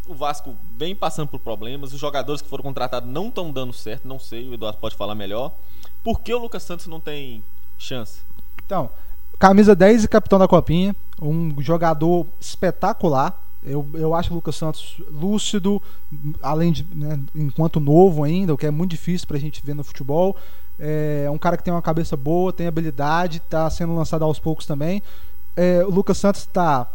[0.07, 4.07] O Vasco vem passando por problemas, os jogadores que foram contratados não estão dando certo,
[4.07, 5.51] não sei, o Eduardo pode falar melhor.
[6.03, 7.43] Por que o Lucas Santos não tem
[7.75, 8.21] chance?
[8.63, 8.91] Então,
[9.39, 13.43] camisa 10 e capitão da Copinha, um jogador espetacular.
[13.63, 15.81] Eu, eu acho o Lucas Santos lúcido,
[16.39, 19.73] além de, né, enquanto novo ainda, o que é muito difícil para a gente ver
[19.73, 20.37] no futebol.
[20.77, 24.65] É um cara que tem uma cabeça boa, tem habilidade, está sendo lançado aos poucos
[24.65, 25.01] também
[25.55, 26.87] é, o Lucas Santos está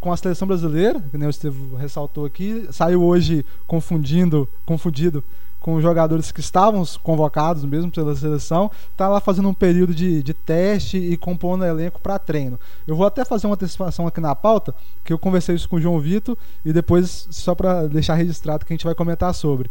[0.00, 5.24] com a seleção brasileira, que nem o Estevam ressaltou aqui, saiu hoje confundindo, confundido
[5.58, 10.32] com jogadores que estavam convocados mesmo pela seleção, está lá fazendo um período de, de
[10.32, 12.60] teste e compondo elenco para treino.
[12.86, 14.72] Eu vou até fazer uma antecipação aqui na pauta,
[15.04, 18.72] que eu conversei isso com o João Vitor, e depois, só para deixar registrado que
[18.72, 19.68] a gente vai comentar sobre.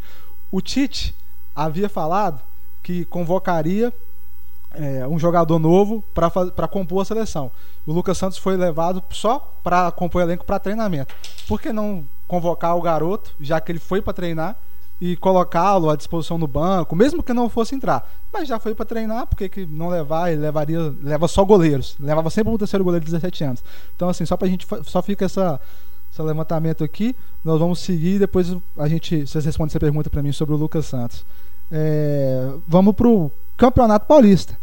[0.52, 1.16] O Tite
[1.56, 2.42] havia falado
[2.82, 3.94] que convocaria
[4.74, 7.52] é, um jogador novo para compor a seleção.
[7.86, 11.14] O Lucas Santos foi levado só para compor o elenco para treinamento.
[11.48, 14.58] Por que não convocar o garoto, já que ele foi para treinar,
[15.00, 18.10] e colocá-lo à disposição no banco, mesmo que não fosse entrar?
[18.34, 20.32] Mas já foi para treinar, por que, que não levar?
[20.32, 23.64] Ele levaria, leva só goleiros, levava sempre um terceiro goleiro de 17 anos.
[23.96, 25.60] Então, assim, só para a gente, só fica essa,
[26.12, 27.16] esse levantamento aqui.
[27.44, 30.58] Nós vamos seguir e depois a gente, vocês respondem essa pergunta para mim sobre o
[30.58, 31.24] Lucas Santos.
[31.72, 34.58] É, vamos para o Campeonato Paulista.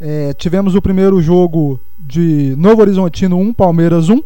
[0.00, 4.22] É, tivemos o primeiro jogo de Novo Horizontino 1, Palmeiras 1.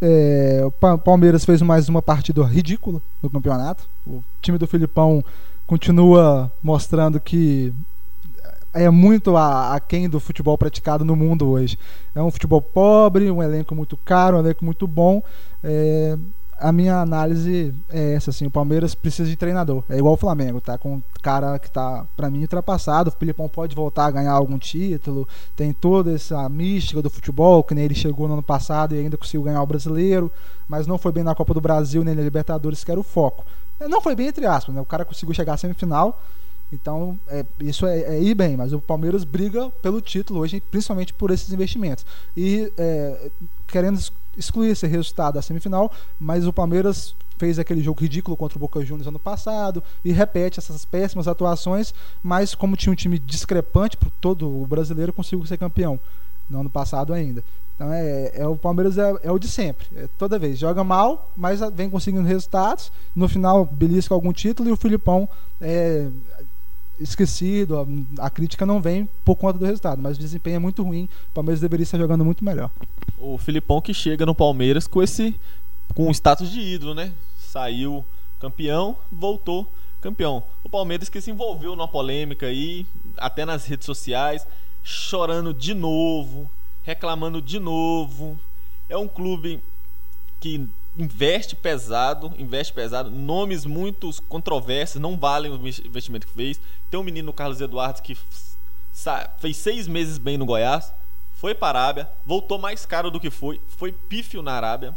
[0.00, 3.88] É, o Palmeiras fez mais uma partida ridícula no campeonato.
[4.06, 5.24] O time do Filipão
[5.66, 7.72] continua mostrando que
[8.72, 11.78] é muito aquém do futebol praticado no mundo hoje.
[12.14, 15.22] É um futebol pobre, um elenco muito caro, um elenco muito bom.
[15.64, 16.16] É,
[16.58, 19.84] a minha análise é essa, assim, o Palmeiras precisa de treinador.
[19.88, 20.78] É igual o Flamengo, tá?
[20.78, 23.10] Com um cara que tá, para mim, ultrapassado.
[23.10, 25.28] O Filipão pode voltar a ganhar algum título.
[25.54, 29.16] Tem toda essa mística do futebol, que nem ele chegou no ano passado e ainda
[29.16, 30.32] conseguiu ganhar o brasileiro,
[30.66, 33.44] mas não foi bem na Copa do Brasil nem na Libertadores, que era o foco.
[33.78, 34.80] Não foi bem entre aspas, né?
[34.80, 36.18] O cara conseguiu chegar à semifinal,
[36.72, 41.14] Então, é, isso é, é, ir bem, mas o Palmeiras briga pelo título hoje, principalmente
[41.14, 42.04] por esses investimentos.
[42.36, 43.30] E é,
[43.68, 44.00] querendo
[44.36, 48.84] excluir esse resultado da semifinal, mas o Palmeiras fez aquele jogo ridículo contra o Boca
[48.84, 54.10] Juniors ano passado e repete essas péssimas atuações, mas como tinha um time discrepante para
[54.20, 56.00] todo o brasileiro, conseguiu ser campeão
[56.48, 57.44] no ano passado ainda.
[57.74, 59.86] Então é, é o Palmeiras é, é, o de sempre.
[59.94, 62.90] É, toda vez joga mal, mas vem conseguindo resultados.
[63.14, 65.28] No final belisca algum título e o Filipão
[65.60, 66.08] é
[66.98, 67.78] esquecido.
[68.18, 71.08] A, a, crítica não vem por conta do resultado, mas o desempenho é muito ruim.
[71.30, 72.70] O Palmeiras deveria estar jogando muito melhor.
[73.18, 75.34] O Filipão que chega no Palmeiras com esse
[75.94, 77.12] com o status de ídolo, né?
[77.38, 78.04] Saiu
[78.38, 80.42] campeão, voltou campeão.
[80.62, 84.46] O Palmeiras que se envolveu numa polêmica aí, até nas redes sociais,
[84.82, 86.50] chorando de novo
[86.86, 88.40] reclamando de novo.
[88.88, 89.60] É um clube
[90.38, 96.60] que investe pesado, investe pesado, nomes muito controversos, não valem o investimento que fez.
[96.90, 98.16] Tem um menino, Carlos Eduardo, que
[99.38, 100.92] fez seis meses bem no Goiás,
[101.34, 104.96] foi para a Arábia, voltou mais caro do que foi, foi pífio na Arábia.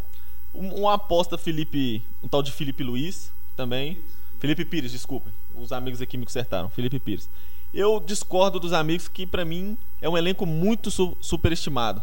[0.53, 4.01] Uma aposta Felipe, um tal de Felipe Luiz também.
[4.39, 5.33] Felipe Pires, desculpem.
[5.53, 6.69] Os amigos aqui me consertaram.
[6.69, 7.29] Felipe Pires.
[7.73, 12.01] Eu discordo dos amigos que, para mim, é um elenco muito su superestimado.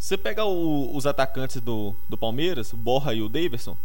[0.00, 3.76] Você pega o, os atacantes do, do Palmeiras, o Borra e o Davidson,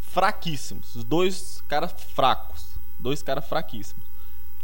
[0.00, 0.94] fraquíssimos.
[0.94, 2.64] Os dois caras fracos.
[2.98, 4.02] Dois caras fraquíssimos.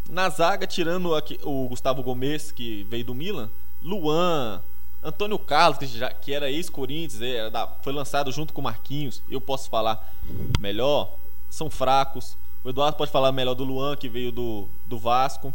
[0.09, 3.51] Na zaga, tirando aqui, o Gustavo Gomes, que veio do Milan,
[3.83, 4.63] Luan,
[5.03, 7.21] Antônio Carlos, que, já, que era ex-Corinthians,
[7.83, 10.19] foi lançado junto com o Marquinhos, eu posso falar
[10.59, 11.15] melhor,
[11.51, 12.39] são fracos.
[12.65, 15.55] O Eduardo pode falar melhor do Luan, que veio do, do Vasco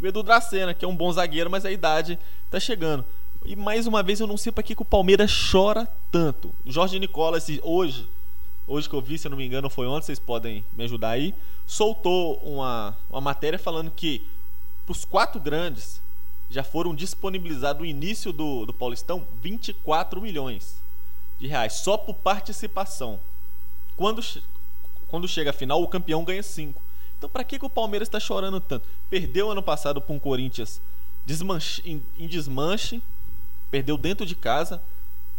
[0.00, 2.18] o Edu Dracena, que é um bom zagueiro, mas a idade
[2.50, 3.04] tá chegando.
[3.46, 6.52] E mais uma vez eu não sei para que, que o Palmeiras chora tanto.
[6.64, 8.08] Jorge Nicola, esse, hoje,
[8.66, 11.10] hoje que eu vi, se eu não me engano, foi ontem, vocês podem me ajudar
[11.10, 11.32] aí,
[11.64, 14.26] soltou uma, uma matéria falando que
[14.88, 16.02] os quatro grandes
[16.50, 20.82] já foram disponibilizados no início do, do Paulistão 24 milhões
[21.38, 23.20] de reais, só por participação.
[23.96, 24.20] Quando,
[25.06, 26.82] quando chega a final, o campeão ganha 5.
[27.16, 28.88] Então, para que, que o Palmeiras está chorando tanto?
[29.08, 30.82] Perdeu ano passado para um Corinthians
[31.24, 33.02] desmanche, em, em desmanche,
[33.70, 34.82] perdeu dentro de casa,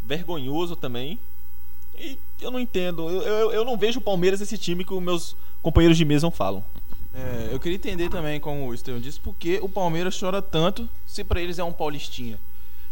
[0.02, 1.20] vergonhoso também.
[1.98, 5.02] E eu não entendo, eu, eu, eu não vejo o Palmeiras esse time que os
[5.02, 6.63] meus companheiros de mesa falam.
[7.13, 10.88] É, eu queria entender também, como o Estevão disse, por que o Palmeiras chora tanto
[11.06, 12.40] se para eles é um paulistinha.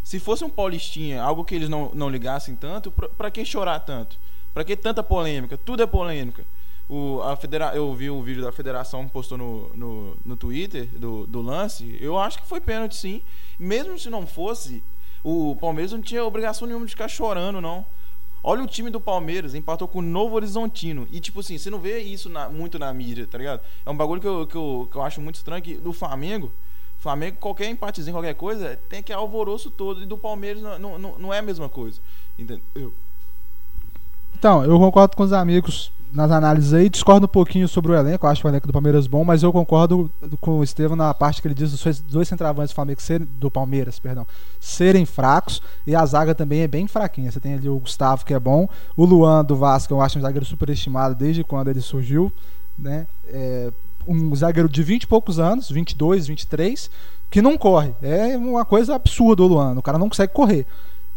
[0.03, 4.17] Se fosse um paulistinha, algo que eles não, não ligassem tanto, para que chorar tanto?
[4.53, 5.57] Para que tanta polêmica?
[5.57, 6.45] Tudo é polêmica.
[6.87, 11.25] O, a federa eu vi o vídeo da federação postou no, no, no Twitter do,
[11.25, 11.97] do lance.
[11.99, 13.21] Eu acho que foi pênalti, sim.
[13.57, 14.83] Mesmo se não fosse,
[15.25, 17.83] o Palmeiras não tinha obrigação nenhuma de ficar chorando, não.
[18.43, 21.07] Olha o time do Palmeiras, empatou com o Novo Horizontino.
[21.11, 23.59] E, tipo assim, você não vê isso na, muito na mídia, tá ligado?
[23.83, 26.51] É um bagulho que eu, que eu, que eu acho muito estranho, que do Flamengo,
[26.99, 30.03] Flamengo, qualquer empatezinho, qualquer coisa, tem que alvoroço todo.
[30.03, 31.99] E do Palmeiras não, não, não é a mesma coisa.
[32.37, 32.93] Entendeu?
[34.37, 38.25] Então, eu concordo com os amigos nas análises aí, discordo um pouquinho sobre o elenco,
[38.25, 41.41] eu acho o elenco do Palmeiras bom, mas eu concordo com o Estevam na parte
[41.41, 44.25] que ele diz dos dois centravantes do, Flamengo serem, do Palmeiras perdão,
[44.59, 47.29] serem fracos e a zaga também é bem fraquinha.
[47.29, 50.21] Você tem ali o Gustavo, que é bom, o Luan do Vasco, eu acho um
[50.21, 52.31] zagueiro superestimado desde quando ele surgiu,
[52.77, 53.07] né?
[53.27, 53.71] É
[54.07, 56.89] um zagueiro de 20 e poucos anos, 22, 23,
[57.29, 57.93] que não corre.
[58.01, 60.65] É uma coisa absurda o Luan, o cara não consegue correr.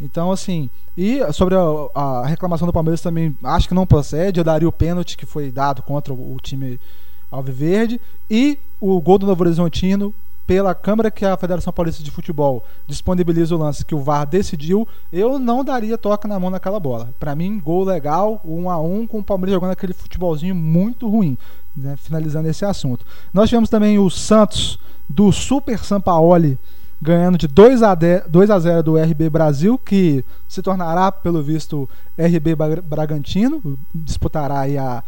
[0.01, 1.59] Então, assim, e sobre a,
[1.93, 4.39] a, reclamação do Palmeiras também acho que não procede.
[4.39, 6.79] Eu daria o pênalti que foi dado contra o, o time
[7.29, 10.13] Alviverde e o gol do Novo Horizontino
[10.47, 14.87] pela Câmara que a Federação Paulista de Futebol disponibiliza o lance que o VAR decidiu,
[15.13, 17.13] eu não daria toca na mão naquela bola.
[17.19, 21.37] Para mim, gol legal, um a um com o Palmeiras jogando aquele futebolzinho muito ruim.
[21.75, 21.95] Né?
[21.97, 23.05] Finalizando esse assunto.
[23.31, 26.57] Nós tivemos também o Santos do Super Sampaoli
[27.01, 31.41] ganhando de 2 a, 10, 2 a 0 do RB Brasil, que se tornará, pelo
[31.41, 35.03] visto, RB Bragantino, disputará a,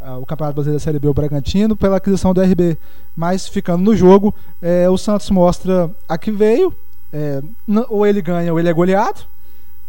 [0.00, 2.78] a, o Campeonato Brasileiro da Série B, o Bragantino, pela aquisição do RB.
[3.14, 6.72] Mas ficando no jogo, é, o Santos mostra a que veio,
[7.12, 7.42] é,
[7.88, 9.20] ou ele ganha ou ele é goleado.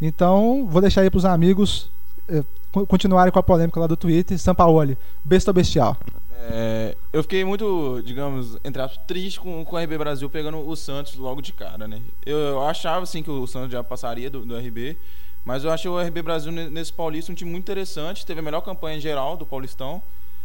[0.02, 1.92] Então, vou deixar aí para os amigos
[2.28, 2.44] é,
[2.88, 4.38] continuarem com a polêmica lá do Twitter.
[4.40, 5.98] Sampaoli, besta bestial.
[6.40, 10.76] É, eu fiquei muito, digamos, entre aspas, triste com, com o RB Brasil pegando o
[10.76, 12.02] Santos logo de cara, né?
[12.26, 14.98] Eu, eu achava, assim, que o Santos já passaria do, do, RB,
[15.44, 18.62] mas eu achei o RB Brasil nesse Paulista um time muito interessante, teve a melhor
[18.62, 20.02] campanha em geral do Paulistão,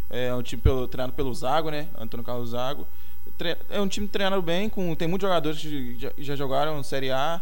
[0.09, 1.89] é um time pelo, treinado pelo Zago, né?
[1.99, 2.87] Antônio Carlos Zago.
[3.71, 7.41] É um time treinado bem, com, tem muitos jogadores que já, já jogaram Série A,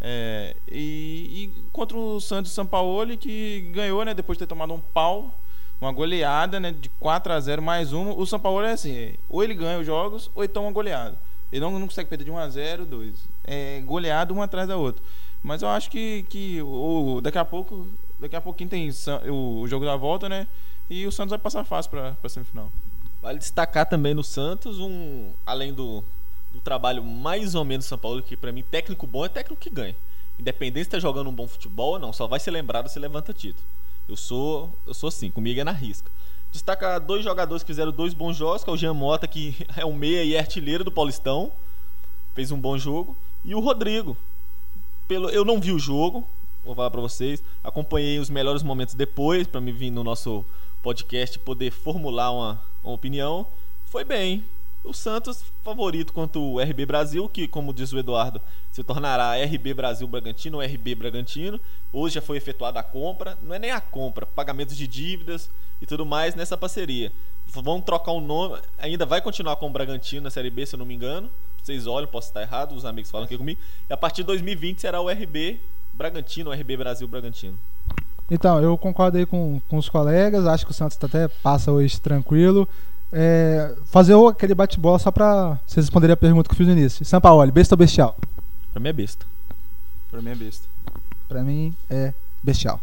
[0.00, 4.14] é, e, e, contra o Santos São Paulo, que ganhou, né?
[4.14, 5.34] Depois de ter tomado um pau
[5.80, 8.12] uma goleada, né, de 4 a 0 mais uma.
[8.14, 11.18] O São Paulo é assim, ou ele ganha os jogos ou ele toma uma goleada.
[11.50, 13.28] Ele não, não consegue perder de 1 a 0, 2.
[13.44, 15.02] É goleado uma atrás da outra.
[15.42, 17.86] Mas eu acho que, que o, daqui a pouco,
[18.18, 18.90] daqui a pouquinho tem
[19.28, 20.46] o, o jogo da volta, né?
[20.88, 22.70] E o Santos vai passar fácil para a semifinal.
[23.22, 26.04] Vale destacar também no Santos um, além do,
[26.52, 29.60] do trabalho mais ou menos do São Paulo, que para mim técnico bom é técnico
[29.60, 29.96] que ganha.
[30.38, 33.32] Independente se tá jogando um bom futebol ou não, só vai ser lembrado se levanta
[33.32, 33.66] título.
[34.08, 36.10] Eu sou, eu sou assim, comigo é na risca.
[36.50, 39.84] Destaca dois jogadores que fizeram dois bons jogos, que é o Jean Mota, que é
[39.84, 41.52] o meia e artilheiro do Paulistão,
[42.34, 44.16] fez um bom jogo, e o Rodrigo.
[45.06, 46.26] Pelo, eu não vi o jogo,
[46.64, 50.44] vou falar para vocês, acompanhei os melhores momentos depois para me vir no nosso
[50.82, 53.46] podcast poder formular uma, uma opinião.
[53.84, 54.44] Foi bem,
[54.82, 58.40] o Santos favorito contra o RB Brasil, que, como diz o Eduardo,
[58.70, 61.60] se tornará RB Brasil Bragantino ou RB Bragantino.
[61.92, 65.86] Hoje já foi efetuada a compra, não é nem a compra, pagamentos de dívidas e
[65.86, 67.12] tudo mais nessa parceria.
[67.46, 70.78] Vão trocar o nome, ainda vai continuar com o Bragantino na Série B, se eu
[70.78, 71.30] não me engano.
[71.62, 73.60] Vocês olham, posso estar errado, os amigos falam aqui comigo.
[73.88, 75.60] E a partir de 2020 será o RB
[75.92, 77.58] Bragantino, RB Brasil Bragantino.
[78.30, 82.00] Então, eu concordo aí com, com os colegas, acho que o Santos até passa hoje
[82.00, 82.68] tranquilo.
[83.12, 87.04] É, fazer aquele bate-bola só pra vocês responderem a pergunta que eu fiz no início.
[87.04, 88.16] São Paulo, besta ou bestial?
[88.72, 89.26] Pra mim é besta.
[90.10, 90.68] Pra mim é besta.
[91.28, 92.80] Pra mim é bestial.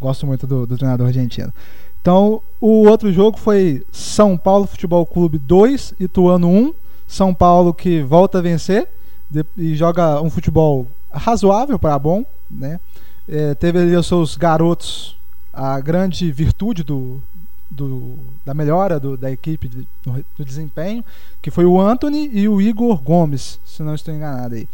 [0.00, 1.52] Gosto muito do, do treinador argentino.
[2.00, 6.74] Então, o outro jogo foi São Paulo Futebol Clube 2, Ituano 1.
[7.06, 8.88] São Paulo que volta a vencer
[9.30, 12.80] de, e joga um futebol razoável para bom, né?
[13.26, 15.16] É, teve ali os seus garotos
[15.52, 17.22] a grande virtude do,
[17.70, 21.04] do, da melhora do, da equipe do, desempenho,
[21.42, 24.68] que foi o Anthony e o Igor Gomes, se não estou enganado aí.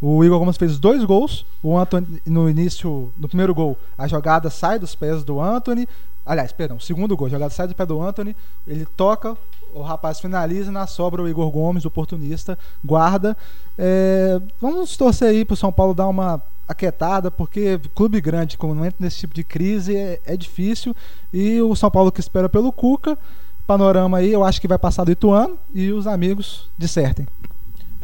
[0.00, 1.46] O Igor Gomes fez dois gols.
[1.62, 5.88] O Anthony, no início, no primeiro gol, a jogada sai dos pés do Anthony.
[6.26, 8.34] Aliás, perdão, segundo gol, a jogada sai do pé do Anthony.
[8.66, 9.36] Ele toca,
[9.72, 13.36] o rapaz finaliza na sobra o Igor Gomes, oportunista, guarda.
[13.76, 18.84] É, vamos torcer aí para o São Paulo dar uma aquietada, porque clube grande, quando
[18.84, 20.94] entra nesse tipo de crise, é, é, difícil.
[21.32, 23.18] E o São Paulo que espera pelo Cuca,
[23.66, 27.26] panorama aí, eu acho que vai passar do Ituano e os amigos dissertem.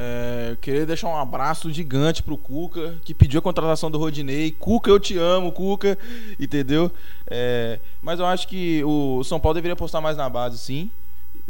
[0.01, 4.53] É, eu queria deixar um abraço gigante pro Cuca, que pediu a contratação do Rodinei.
[4.53, 5.99] Cuca, eu te amo, Cuca,
[6.39, 6.91] entendeu?
[7.27, 10.89] É, mas eu acho que o São Paulo deveria apostar mais na base, sim.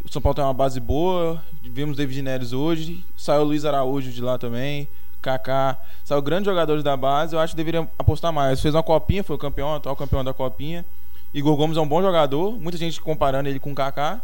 [0.05, 4.23] O São Paulo tem uma base boa, vimos David Neres hoje, saiu Luiz Araújo de
[4.23, 4.89] lá também.
[5.21, 8.61] Kaká, saiu grandes jogadores da base, eu acho que deveria apostar mais.
[8.61, 10.87] Fez uma copinha, foi o campeão, atual campeão da copinha.
[11.35, 14.23] Igor Gomes é um bom jogador, muita gente comparando ele com o Kaká.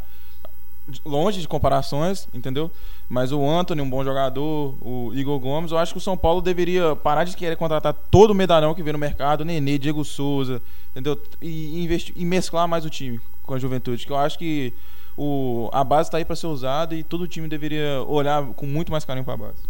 [1.04, 2.70] Longe de comparações, entendeu?
[3.08, 6.42] Mas o Anthony, um bom jogador, o Igor Gomes, eu acho que o São Paulo
[6.42, 10.62] deveria parar de querer contratar todo o medalhão que vem no mercado, Nenê, Diego Souza,
[10.90, 11.18] entendeu?
[11.40, 14.74] E, investir, e mesclar mais o time com a juventude, que eu acho que
[15.16, 18.90] o, a base está aí para ser usada e todo time deveria olhar com muito
[18.90, 19.62] mais carinho para a base.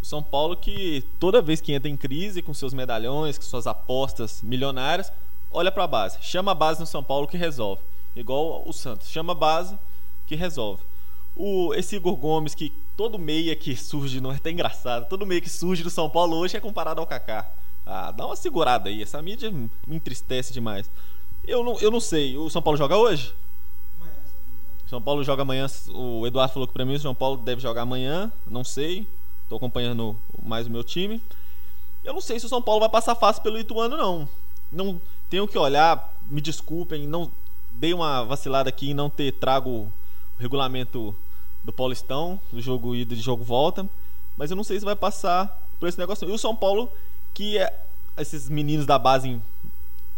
[0.00, 3.66] O São Paulo que toda vez que entra em crise com seus medalhões, com suas
[3.66, 5.12] apostas milionárias,
[5.50, 6.18] olha para a base.
[6.20, 7.82] Chama a base no São Paulo que resolve.
[8.14, 9.08] Igual o Santos.
[9.08, 9.78] Chama a base
[10.26, 10.82] que resolve.
[11.34, 15.40] O, esse Igor Gomes que todo meia que surge, não é até engraçado, todo meia
[15.40, 17.50] que surge do São Paulo hoje é comparado ao Kaká.
[17.84, 20.88] Ah, dá uma segurada aí, essa mídia me entristece demais.
[21.42, 23.34] Eu não, eu não sei, o São Paulo joga hoje?
[24.86, 27.82] São Paulo joga amanhã, o Eduardo falou que para mim o São Paulo deve jogar
[27.82, 29.08] amanhã, não sei.
[29.42, 31.20] Estou acompanhando mais o meu time.
[32.02, 34.28] Eu não sei se o São Paulo vai passar fácil pelo Ituano, não.
[34.70, 37.30] Não tenho que olhar, me desculpem, não
[37.70, 39.92] dei uma vacilada aqui em não ter trago o
[40.38, 41.14] regulamento
[41.62, 43.88] do Paulistão, do jogo ida e jogo volta,
[44.36, 46.28] mas eu não sei se vai passar por esse negócio.
[46.28, 46.92] E o São Paulo,
[47.32, 47.86] que é
[48.18, 49.40] esses meninos da base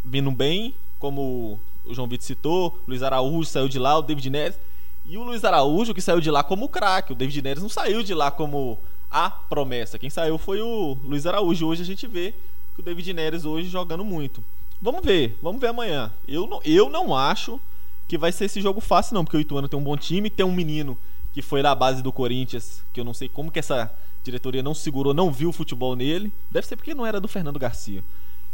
[0.05, 4.59] vindo bem, como o João Vitor citou, Luiz Araújo saiu de lá, o David Neres,
[5.05, 8.03] e o Luiz Araújo que saiu de lá como craque, o David Neres não saiu
[8.03, 8.79] de lá como
[9.11, 9.99] a promessa.
[9.99, 11.67] Quem saiu foi o Luiz Araújo.
[11.67, 12.35] Hoje a gente vê
[12.75, 14.45] que o David Neres hoje jogando muito.
[14.81, 16.13] Vamos ver, vamos ver amanhã.
[16.27, 17.61] Eu não, eu não acho
[18.07, 20.45] que vai ser esse jogo fácil, não, porque o Ituano tem um bom time, tem
[20.45, 20.99] um menino
[21.33, 23.91] que foi da base do Corinthians, que eu não sei como que essa
[24.25, 26.33] diretoria não segurou, não viu o futebol nele.
[26.51, 28.05] Deve ser porque não era do Fernando Garcia.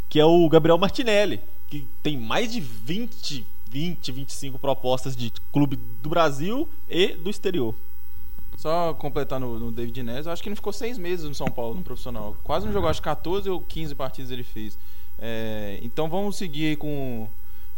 [0.07, 1.41] Que é o Gabriel Martinelli,
[1.73, 7.73] que tem mais de 20, 20, 25 propostas de clube do Brasil e do exterior.
[8.55, 11.47] Só completar no, no, David Neres, eu acho que ele ficou seis meses no São
[11.47, 12.37] Paulo, no profissional.
[12.43, 14.77] Quase não jogou, acho que 14 ou 15 partidas ele fez.
[15.17, 17.27] É, então vamos seguir aí com.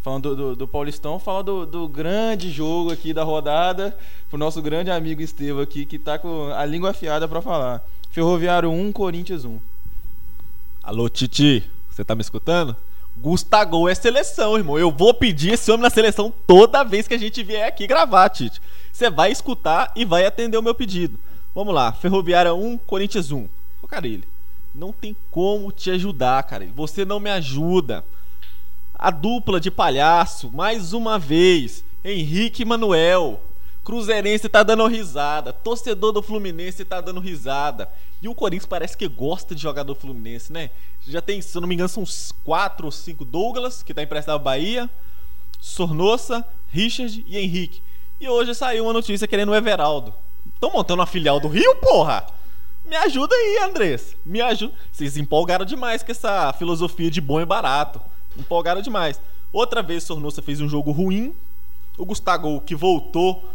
[0.01, 3.97] Falando do, do, do Paulistão, falar do, do, grande jogo aqui da rodada,
[4.29, 7.81] pro nosso grande amigo Estevam aqui, que tá com a língua afiada para falar.
[8.09, 9.57] Ferroviário 1, Corinthians 1.
[10.83, 12.75] Alô, Titi, você tá me escutando?
[13.16, 14.78] Gustavo é seleção, irmão.
[14.78, 18.30] Eu vou pedir esse homem na seleção toda vez que a gente vier aqui gravar,
[18.30, 18.61] Tite.
[18.91, 21.18] Você vai escutar e vai atender o meu pedido.
[21.53, 23.47] Vamos lá, Ferroviária 1, Corinthians 1.
[23.82, 24.28] Ô, Carilli,
[24.74, 26.68] não tem como te ajudar, cara.
[26.76, 28.03] Você não me ajuda.
[28.93, 33.41] A dupla de palhaço, mais uma vez, Henrique e Manuel.
[33.86, 35.53] Cruzeirense tá dando risada.
[35.53, 37.88] Torcedor do Fluminense tá dando risada.
[38.19, 40.71] E o Corinthians parece que gosta de jogador Fluminense, né?
[41.07, 44.01] Já tem, se eu não me engano, são uns 4 ou 5 Douglas, que tá
[44.01, 44.89] emprestado ao Bahia,
[45.61, 47.83] Sornossa, Richard e Henrique.
[48.19, 50.15] E hoje saiu uma notícia querendo o Everaldo.
[50.51, 52.25] Estão montando uma filial do Rio, porra!
[52.83, 54.17] Me ajuda aí, Andrés.
[54.25, 54.73] Me ajuda.
[54.91, 58.01] Vocês empolgaram demais com essa filosofia de bom e barato.
[58.36, 59.21] Empolgaram demais.
[59.53, 61.36] Outra vez Sornossa fez um jogo ruim.
[61.99, 63.47] O Gustavo, que voltou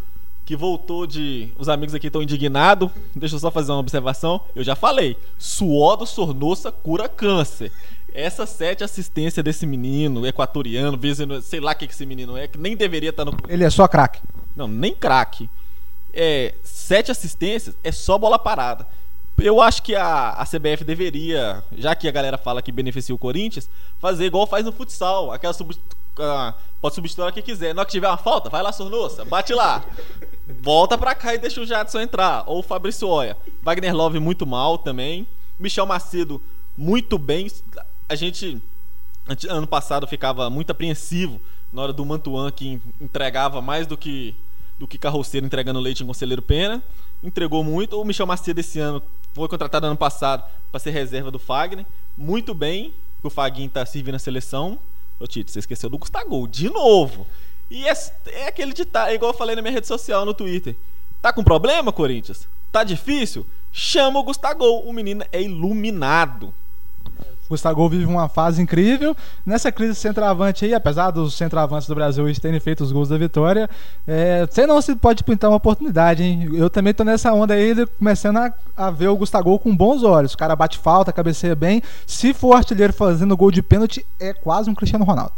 [0.50, 1.52] que voltou de.
[1.56, 2.90] Os amigos aqui estão indignados.
[3.14, 4.40] Deixa eu só fazer uma observação.
[4.52, 7.70] Eu já falei: suor do Sornossa cura câncer.
[8.12, 10.98] Essa sete assistência desse menino, equatoriano,
[11.40, 13.32] sei lá o que esse menino é, que nem deveria estar no.
[13.48, 14.20] Ele é só craque.
[14.56, 15.48] Não, nem craque.
[16.12, 18.88] É, sete assistências é só bola parada.
[19.38, 23.18] Eu acho que a, a CBF deveria, já que a galera fala que beneficia o
[23.18, 23.70] Corinthians,
[24.00, 25.30] fazer igual faz no futsal.
[25.30, 25.76] Aquela sub,
[26.18, 27.74] uh, pode substituir o que quiser.
[27.74, 29.84] Na hora que tiver uma falta, vai lá, Sornossa, bate lá
[30.60, 32.44] volta pra cá e deixa o Jadson entrar.
[32.46, 33.36] Ou o Fabrício Oia.
[33.62, 35.26] Wagner Love muito mal também.
[35.58, 36.42] Michel Macedo
[36.76, 37.50] muito bem.
[38.08, 38.60] A gente,
[39.48, 41.40] ano passado, ficava muito apreensivo
[41.72, 44.34] na hora do Mantuan, que entregava mais do que
[44.78, 46.82] do que carroceiro entregando leite em Conselheiro Pena.
[47.22, 48.00] Entregou muito.
[48.00, 49.02] O Michel Macedo esse ano
[49.34, 50.42] foi contratado ano passado
[50.72, 51.84] para ser reserva do Fagner.
[52.16, 52.94] Muito bem.
[53.22, 54.78] O Faguinho está servindo a seleção.
[55.20, 57.26] Ô Tito, você esqueceu do Gustavo de novo.
[57.70, 57.92] E é,
[58.28, 60.74] é aquele ditado, é igual eu falei na minha rede social, no Twitter.
[61.20, 62.48] Tá com problema, Corinthians?
[62.72, 63.46] Tá difícil?
[63.70, 64.64] Chama o Gustavo.
[64.64, 66.54] O menino é iluminado.
[67.50, 69.14] Gustavo vive uma fase incrível.
[69.44, 73.68] Nessa crise centroavante aí, apesar dos centroavantes do Brasil terem feito os gols da vitória,
[74.06, 76.48] é, sei não se pode pintar uma oportunidade, hein?
[76.54, 80.32] Eu também tô nessa onda aí, começando a, a ver o Gustavo com bons olhos.
[80.32, 81.82] O cara bate falta, cabeceia bem.
[82.06, 85.32] Se for artilheiro fazendo gol de pênalti, é quase um Cristiano Ronaldo.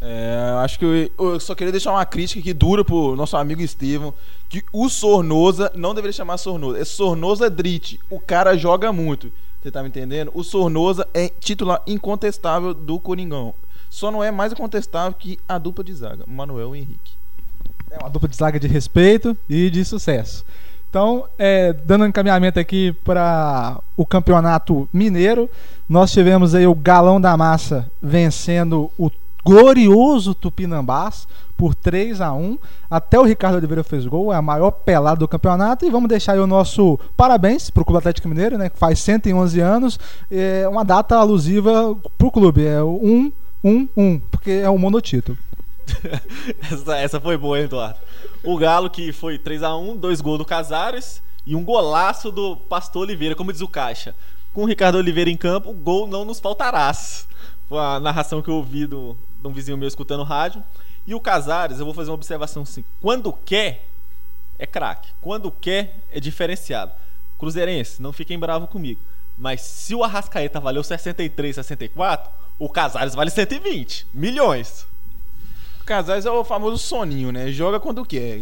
[0.00, 3.62] É, acho que eu, eu, só queria deixar uma crítica que dura pro nosso amigo
[3.62, 4.12] Estevam,
[4.48, 8.00] que o Sornosa não deveria chamar Sornosa, é Sornosa Drit.
[8.10, 9.32] O cara joga muito.
[9.62, 10.32] Você tá me entendendo?
[10.34, 13.54] O Sornosa é titular incontestável do Coringão.
[13.88, 17.14] Só não é mais incontestável que a dupla de zaga, Manuel e Henrique.
[17.88, 20.44] É uma dupla de zaga de respeito e de sucesso.
[20.90, 25.48] Então, é, dando um encaminhamento aqui para o campeonato mineiro,
[25.88, 29.08] nós tivemos aí o Galão da Massa vencendo o
[29.44, 31.26] glorioso Tupinambás
[31.56, 32.58] por 3 a 1
[32.90, 35.84] Até o Ricardo Oliveira fez gol, é a maior pelada do campeonato.
[35.86, 38.98] E vamos deixar aí o nosso parabéns para o Clube Atlético Mineiro, né, que faz
[39.00, 39.98] 111 anos.
[40.30, 43.32] É uma data alusiva para o clube, é o 1,
[43.64, 45.38] 1, 1, porque é um monotítulo.
[46.70, 47.98] essa, essa foi boa, hein, Eduardo?
[48.42, 52.56] O Galo que foi 3 a 1 dois gols do Casares e um golaço do
[52.56, 54.14] Pastor Oliveira, como diz o Caixa.
[54.52, 57.26] Com o Ricardo Oliveira em campo, gol não nos faltarás.
[57.72, 60.62] Foi a narração que eu ouvi de um vizinho meu escutando rádio.
[61.06, 63.88] E o Casares, eu vou fazer uma observação assim: quando quer,
[64.58, 65.08] é craque.
[65.22, 66.92] Quando quer, é diferenciado.
[67.38, 69.00] Cruzeirense, não fiquem bravos comigo.
[69.38, 74.86] Mas se o Arrascaeta valeu 63, 64, o Casares vale 120 milhões.
[75.92, 77.52] O Casares é o famoso soninho, né?
[77.52, 78.38] Joga quando quer.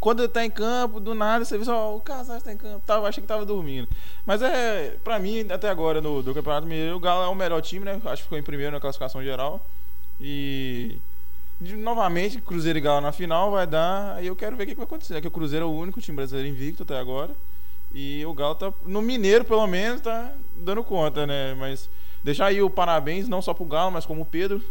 [0.00, 3.06] Quando tá em campo, do nada você vê só, o Casares tá em campo, tava,
[3.06, 3.86] achei que tava dormindo.
[4.24, 7.60] Mas é, pra mim, até agora no do Campeonato Mineiro, o Galo é o melhor
[7.60, 8.00] time, né?
[8.06, 9.68] Acho que ficou em primeiro na classificação geral.
[10.18, 10.96] E
[11.60, 14.14] novamente, Cruzeiro e Galo na final vai dar.
[14.14, 15.12] Aí eu quero ver o que, que vai acontecer.
[15.12, 15.20] Né?
[15.20, 17.34] Que o Cruzeiro é o único time brasileiro invicto até agora.
[17.92, 18.72] E o Galo tá.
[18.86, 21.52] No Mineiro, pelo menos, tá dando conta, né?
[21.52, 21.90] Mas
[22.24, 24.62] deixar aí o parabéns, não só pro Galo, mas como o Pedro,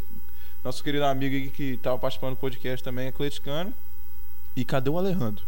[0.68, 3.74] nosso querido amigo que estava participando do podcast também, atleticano.
[4.54, 5.46] E cadê o Alejandro?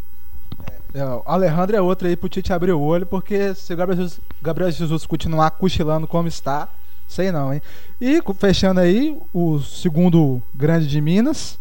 [0.94, 4.02] É, o Alejandro é outro aí pro Tite abrir o olho, porque se o Gabriel
[4.02, 6.70] Jesus, Gabriel Jesus continuar cochilando como está,
[7.06, 7.60] Sei não, hein?
[8.00, 11.58] E fechando aí, o segundo grande de Minas,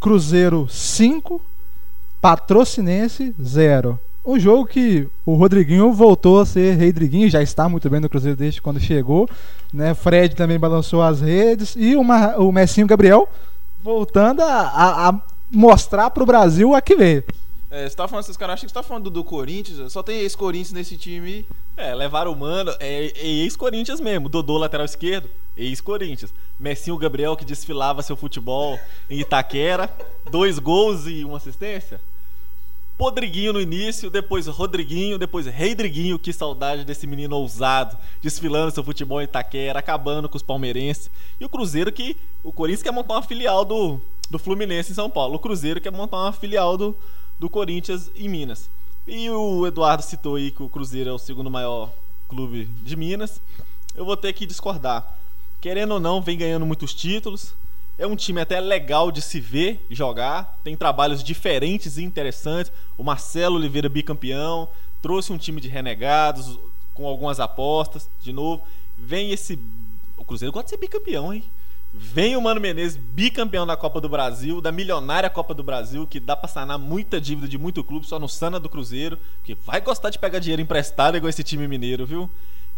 [0.00, 1.42] Cruzeiro 5,
[2.20, 3.98] Patrocinense 0.
[4.24, 8.36] Um jogo que o Rodriguinho voltou a ser Rodriguinho, já está muito bem no Cruzeiro
[8.36, 9.28] desde quando chegou.
[9.70, 9.92] Né?
[9.92, 11.74] Fred também balançou as redes.
[11.76, 13.28] E uma, o Messinho Gabriel
[13.82, 17.22] voltando a, a, a mostrar para o Brasil a que veio.
[17.70, 20.02] É, você tá falando esses caras, acho que você tá falando do, do Corinthians, só
[20.02, 21.46] tem ex-Corinthians nesse time.
[21.76, 24.28] É, levaram o mano, é, é ex-Corinthians mesmo.
[24.28, 26.32] Dodô, lateral esquerdo, ex-Corinthians.
[26.58, 28.78] Messinho Gabriel, que desfilava seu futebol
[29.10, 29.90] em Itaquera.
[30.30, 32.00] Dois gols e uma assistência.
[32.96, 39.20] Podriguinho no início, depois Rodriguinho, depois Reidriguinho, que saudade desse menino ousado, desfilando seu futebol
[39.20, 41.10] em Itaquera, acabando com os palmeirenses.
[41.40, 42.16] E o Cruzeiro que.
[42.42, 45.34] O Corinthians quer montar uma filial do, do Fluminense em São Paulo.
[45.34, 46.96] O Cruzeiro quer montar uma filial do,
[47.38, 48.70] do Corinthians em Minas.
[49.06, 51.90] E o Eduardo citou aí que o Cruzeiro é o segundo maior
[52.28, 53.42] clube de Minas.
[53.94, 55.18] Eu vou ter que discordar.
[55.60, 57.54] Querendo ou não, vem ganhando muitos títulos.
[57.96, 60.60] É um time até legal de se ver jogar.
[60.64, 62.72] Tem trabalhos diferentes e interessantes.
[62.98, 64.68] O Marcelo Oliveira bicampeão.
[65.00, 66.58] Trouxe um time de renegados
[66.92, 68.10] com algumas apostas.
[68.20, 68.64] De novo,
[68.96, 69.58] vem esse.
[70.16, 71.44] O Cruzeiro gosta de ser bicampeão, hein?
[71.96, 76.18] Vem o Mano Menezes, bicampeão da Copa do Brasil, da milionária Copa do Brasil, que
[76.18, 79.80] dá pra sanar muita dívida de muito clube, só no Sana do Cruzeiro, que vai
[79.80, 82.28] gostar de pegar dinheiro emprestado igual esse time mineiro, viu?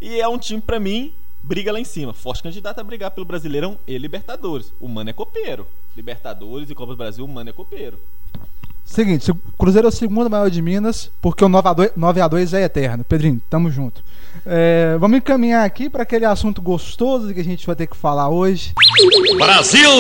[0.02, 1.14] E é um time, para mim,
[1.47, 2.12] briga lá em cima.
[2.12, 4.72] Forte candidato a brigar pelo Brasileirão e Libertadores.
[4.80, 5.66] O Mano é copeiro.
[5.97, 7.99] Libertadores e Copa do Brasil, o Mano é copeiro.
[8.84, 13.05] Seguinte, o Cruzeiro é o segundo maior de Minas, porque o 9x2 é eterno.
[13.05, 14.03] Pedrinho, tamo junto.
[14.44, 18.28] É, vamos encaminhar aqui para aquele assunto gostoso que a gente vai ter que falar
[18.28, 18.72] hoje.
[19.38, 19.90] Brasil!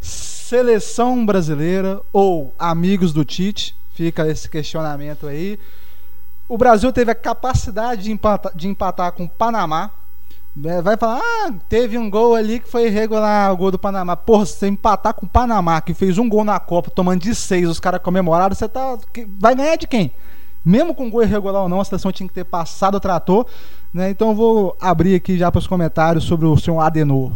[0.00, 5.58] Seleção brasileira ou amigos do Tite, fica esse questionamento aí.
[6.50, 9.92] O Brasil teve a capacidade de empatar, de empatar com o Panamá,
[10.64, 14.16] é, vai falar, ah, teve um gol ali que foi irregular, o gol do Panamá.
[14.16, 17.36] Porra, se você empatar com o Panamá, que fez um gol na Copa, tomando de
[17.36, 18.98] seis, os caras comemoraram, você tá.
[19.38, 20.12] Vai ganhar de quem?
[20.64, 23.46] Mesmo com gol irregular ou não, a seleção tinha que ter passado o trator.
[23.94, 24.10] Né?
[24.10, 27.30] Então eu vou abrir aqui já para os comentários sobre o seu Adenor.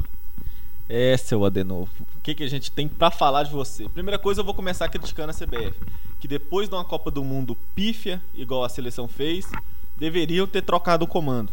[0.89, 1.89] É, seu Adenor.
[2.17, 3.89] O que, que a gente tem para falar de você?
[3.89, 5.79] Primeira coisa, eu vou começar criticando a CBF.
[6.21, 9.51] Que depois de uma Copa do Mundo pífia, igual a seleção fez,
[9.97, 11.53] deveriam ter trocado o comando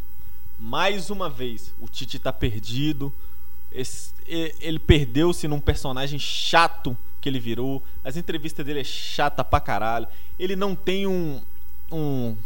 [0.62, 3.12] mais uma vez, o Tite está perdido.
[3.72, 7.84] Esse, ele perdeu-se num personagem chato que ele virou.
[8.04, 10.08] As entrevistas dele é chata pra caralho.
[10.38, 11.42] Ele não tem um.
[11.92, 12.38] um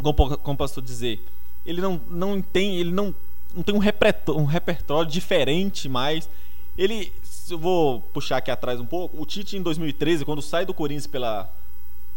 [0.00, 1.26] como, como posso dizer?
[1.66, 2.78] Ele não, não tem.
[2.78, 3.14] Ele não,
[3.54, 6.28] não tem um repertório, um repertório diferente mais.
[6.76, 7.12] Ele.
[7.50, 9.20] Eu vou puxar aqui atrás um pouco.
[9.20, 11.50] O Tite, em 2013, quando sai do Corinthians pela,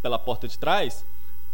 [0.01, 1.05] pela porta de trás,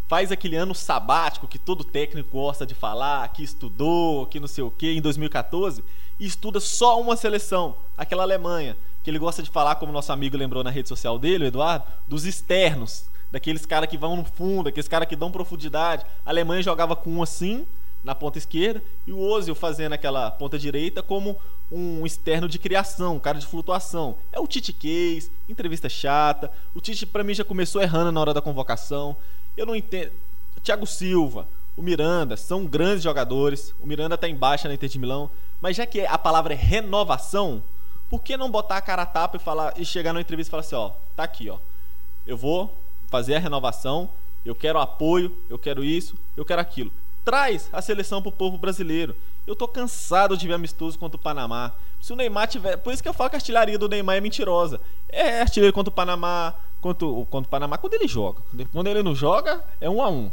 [0.07, 4.63] faz aquele ano sabático que todo técnico gosta de falar, que estudou, que não sei
[4.63, 5.83] o que, em 2014,
[6.19, 10.37] e estuda só uma seleção, aquela Alemanha, que ele gosta de falar, como nosso amigo
[10.37, 14.69] lembrou na rede social dele, o Eduardo, dos externos, daqueles caras que vão no fundo,
[14.69, 16.05] aqueles caras que dão profundidade.
[16.23, 17.65] A Alemanha jogava com um assim,
[18.03, 21.39] na ponta esquerda, e o Ozil fazendo aquela ponta direita como
[21.71, 24.17] um externo de criação, um cara de flutuação.
[24.31, 26.51] É o Tite Case, entrevista chata.
[26.75, 29.15] O Tite, para mim, já começou errando na hora da convocação.
[29.55, 30.11] Eu não entendo.
[30.61, 33.73] Thiago Silva, o Miranda, são grandes jogadores.
[33.79, 35.31] O Miranda está em baixa na Inter de Milão.
[35.59, 37.63] Mas já que a palavra é renovação,
[38.09, 40.51] por que não botar a cara a tapa e, falar, e chegar na entrevista e
[40.51, 41.57] falar assim: ó, tá aqui, ó.
[42.25, 44.09] Eu vou fazer a renovação,
[44.45, 46.91] eu quero apoio, eu quero isso, eu quero aquilo.
[47.23, 49.15] Traz a seleção pro povo brasileiro.
[49.47, 51.73] Eu tô cansado de ver amistoso contra o Panamá.
[52.01, 52.77] Se o Neymar tiver.
[52.77, 54.81] Por isso que eu falo que a artilharia do Neymar é mentirosa.
[55.07, 58.41] É artilheiro contra o Panamá, contra contra o Panamá quando ele joga.
[58.71, 60.31] Quando ele não joga, é um a um.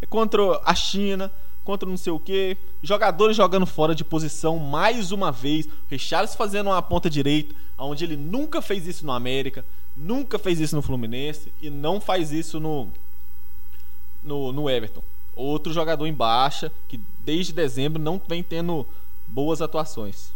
[0.00, 1.32] É contra a China,
[1.64, 2.56] contra não sei o que.
[2.82, 5.68] Jogadores jogando fora de posição mais uma vez.
[5.88, 9.66] Richarlison fazendo uma ponta direita, onde ele nunca fez isso no América,
[9.96, 12.92] nunca fez isso no Fluminense e não faz isso no,
[14.22, 15.02] no, no Everton.
[15.38, 18.84] Outro jogador em baixa que desde dezembro não vem tendo
[19.24, 20.32] boas atuações.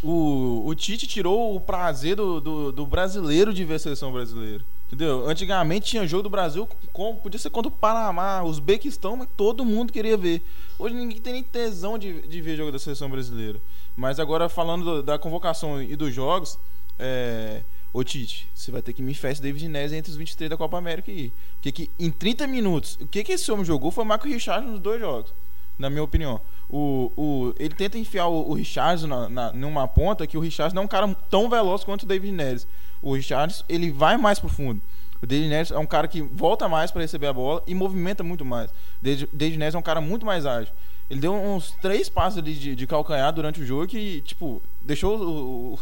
[0.00, 4.64] O, o Tite tirou o prazer do, do, do, brasileiro de ver a seleção brasileira.
[4.86, 5.28] Entendeu?
[5.28, 9.92] Antigamente tinha jogo do Brasil, com, podia ser contra o Panamá, Uzbequistão, mas todo mundo
[9.92, 10.44] queria ver.
[10.78, 13.60] Hoje ninguém tem nem tesão de, de ver jogo da seleção brasileira.
[13.96, 16.56] Mas agora falando do, da convocação e dos jogos,
[17.00, 20.56] é, ô Tite, você vai ter que me festa David Neres entre os 23 da
[20.56, 21.32] Copa América aí.
[21.54, 24.80] Porque que, em 30 minutos, o que, que esse homem jogou foi Marco Richard nos
[24.80, 25.34] dois jogos,
[25.78, 26.40] na minha opinião
[26.72, 30.76] o, o, ele tenta enfiar o, o Richardson na, na, numa ponta que o Richardson
[30.76, 32.66] não é um cara tão veloz quanto o David Neres.
[33.02, 34.80] O Richardson, ele vai mais pro fundo.
[35.20, 38.22] O David Neres é um cara que volta mais para receber a bola e movimenta
[38.22, 38.70] muito mais.
[38.70, 40.72] O David Neres é um cara muito mais ágil.
[41.10, 45.76] Ele deu uns três passos ali de, de calcanhar durante o jogo que, tipo, deixou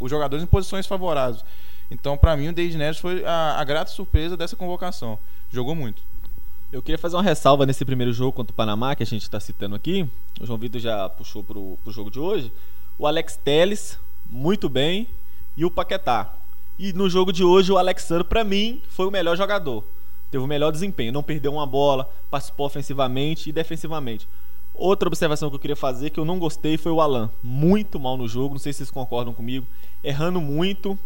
[0.00, 1.44] os jogadores em posições favoráveis.
[1.88, 5.16] Então, para mim, o David Neres foi a, a grata surpresa dessa convocação.
[5.48, 6.02] Jogou muito.
[6.72, 9.38] Eu queria fazer uma ressalva nesse primeiro jogo contra o Panamá, que a gente está
[9.38, 10.08] citando aqui.
[10.40, 12.52] O João Vitor já puxou para o jogo de hoje.
[12.98, 13.96] O Alex Teles,
[14.28, 15.06] muito bem,
[15.56, 16.34] e o Paquetá.
[16.76, 19.84] E no jogo de hoje, o Alexandre, para mim, foi o melhor jogador.
[20.32, 24.26] Teve o melhor desempenho, não perdeu uma bola, participou ofensivamente e defensivamente.
[24.74, 27.30] Outra observação que eu queria fazer, que eu não gostei, foi o Alan.
[27.40, 29.66] Muito mal no jogo, não sei se vocês concordam comigo.
[30.02, 30.98] Errando muito,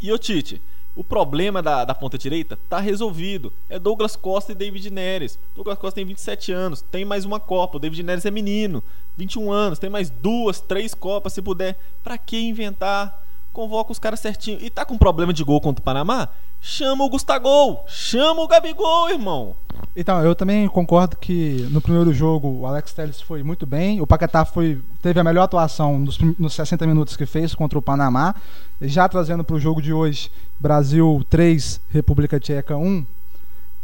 [0.00, 0.60] E o Tite,
[0.96, 3.52] o problema da, da ponta direita tá resolvido.
[3.68, 5.38] É Douglas Costa e David Neres.
[5.54, 7.76] Douglas Costa tem 27 anos, tem mais uma Copa.
[7.76, 8.82] O David Neres é menino,
[9.16, 11.78] 21 anos, tem mais duas, três Copas se puder.
[12.02, 13.23] Para que inventar?
[13.54, 14.58] Convoca os caras certinho.
[14.60, 16.28] E tá com problema de gol contra o Panamá?
[16.60, 19.54] Chama o Gustavo, chama o Gabigol, irmão.
[19.94, 24.00] Então, eu também concordo que no primeiro jogo o Alex Telles foi muito bem.
[24.00, 27.82] O Paquetá foi, teve a melhor atuação nos, nos 60 minutos que fez contra o
[27.82, 28.34] Panamá.
[28.80, 33.06] Já trazendo para o jogo de hoje, Brasil 3, República Tcheca 1.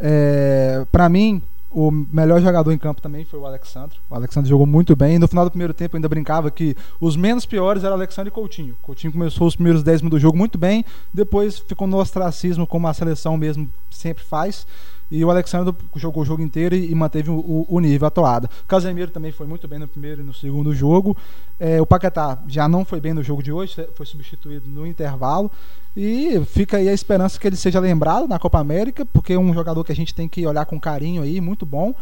[0.00, 1.40] É, para mim,
[1.70, 3.96] o melhor jogador em campo também foi o Alexandre.
[4.10, 5.18] O Alexandre jogou muito bem.
[5.18, 8.76] No final do primeiro tempo, ainda brincava que os menos piores eram Alexandre e Coutinho.
[8.82, 12.88] Coutinho começou os primeiros 10 minutos do jogo muito bem, depois ficou no ostracismo, como
[12.88, 14.66] a seleção mesmo sempre faz.
[15.10, 18.48] E o Alexandre jogou o jogo inteiro e, manteve o, o, nível atuado.
[18.62, 21.16] O Casemiro também foi muito bem no primeiro e no segundo jogo.
[21.58, 25.50] É, o Paquetá já não foi bem no jogo de hoje, foi substituído no intervalo.
[25.96, 29.52] E fica aí a esperança que ele seja lembrado na Copa América, porque é um
[29.52, 31.92] jogador que a gente tem que olhar com carinho aí, muito bom.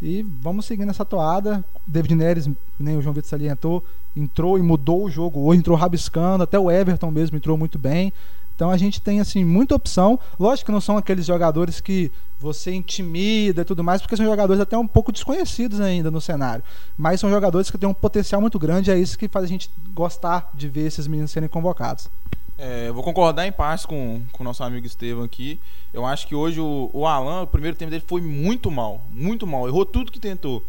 [0.00, 1.64] E vamos seguir nessa toada.
[1.86, 2.48] David Neres,
[2.78, 3.84] nem o João Vitor salientou,
[4.14, 8.12] entrou e mudou o jogo hoje, entrou rabiscando, até o Everton mesmo entrou muito bem.
[8.54, 10.18] Então a gente tem assim muita opção.
[10.38, 14.60] Lógico que não são aqueles jogadores que você intimida e tudo mais, porque são jogadores
[14.60, 16.62] até um pouco desconhecidos ainda no cenário.
[16.96, 19.70] Mas são jogadores que têm um potencial muito grande, é isso que faz a gente
[19.90, 22.08] gostar de ver esses meninos serem convocados.
[22.56, 25.60] É, vou concordar em parte com, com o nosso amigo Estevam aqui.
[25.92, 29.46] Eu acho que hoje o, o Alan, o primeiro tempo dele foi muito mal, muito
[29.46, 29.66] mal.
[29.66, 30.64] Errou tudo que tentou.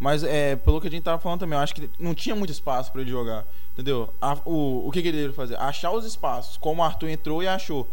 [0.00, 2.50] Mas é, pelo que a gente estava falando também, eu acho que não tinha muito
[2.50, 3.46] espaço para ele jogar.
[3.78, 4.12] Entendeu?
[4.20, 5.56] A, o, o que, que ele deve fazer?
[5.56, 7.86] Achar os espaços, como o Arthur entrou e achou.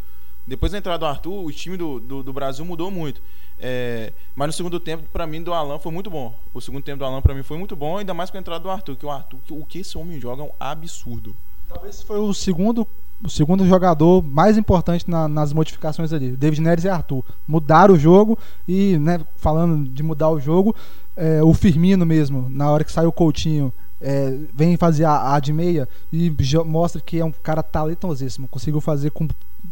[0.48, 3.22] Depois da entrada do Arthur, o time do, do, do Brasil mudou muito.
[3.60, 6.34] É, mas no segundo tempo, para mim, do Alan foi muito bom.
[6.56, 8.62] O segundo tempo do Alan, para mim, foi muito bom, ainda mais com a entrada
[8.62, 8.96] do Arthur.
[8.96, 11.36] Que o Arthur, o que esse homem joga é um absurdo.
[11.70, 12.88] Talvez foi o segundo,
[13.24, 16.32] o segundo jogador mais importante na, nas modificações ali.
[16.32, 17.24] David Neres e Arthur.
[17.48, 20.76] Mudaram o jogo e, né, falando de mudar o jogo,
[21.16, 23.72] é, o Firmino mesmo, na hora que saiu o Coutinho
[24.08, 26.32] é, vem fazer a, a de meia e
[26.64, 28.48] mostra que é um cara talentosíssimo.
[28.48, 29.28] Conseguiu fazer com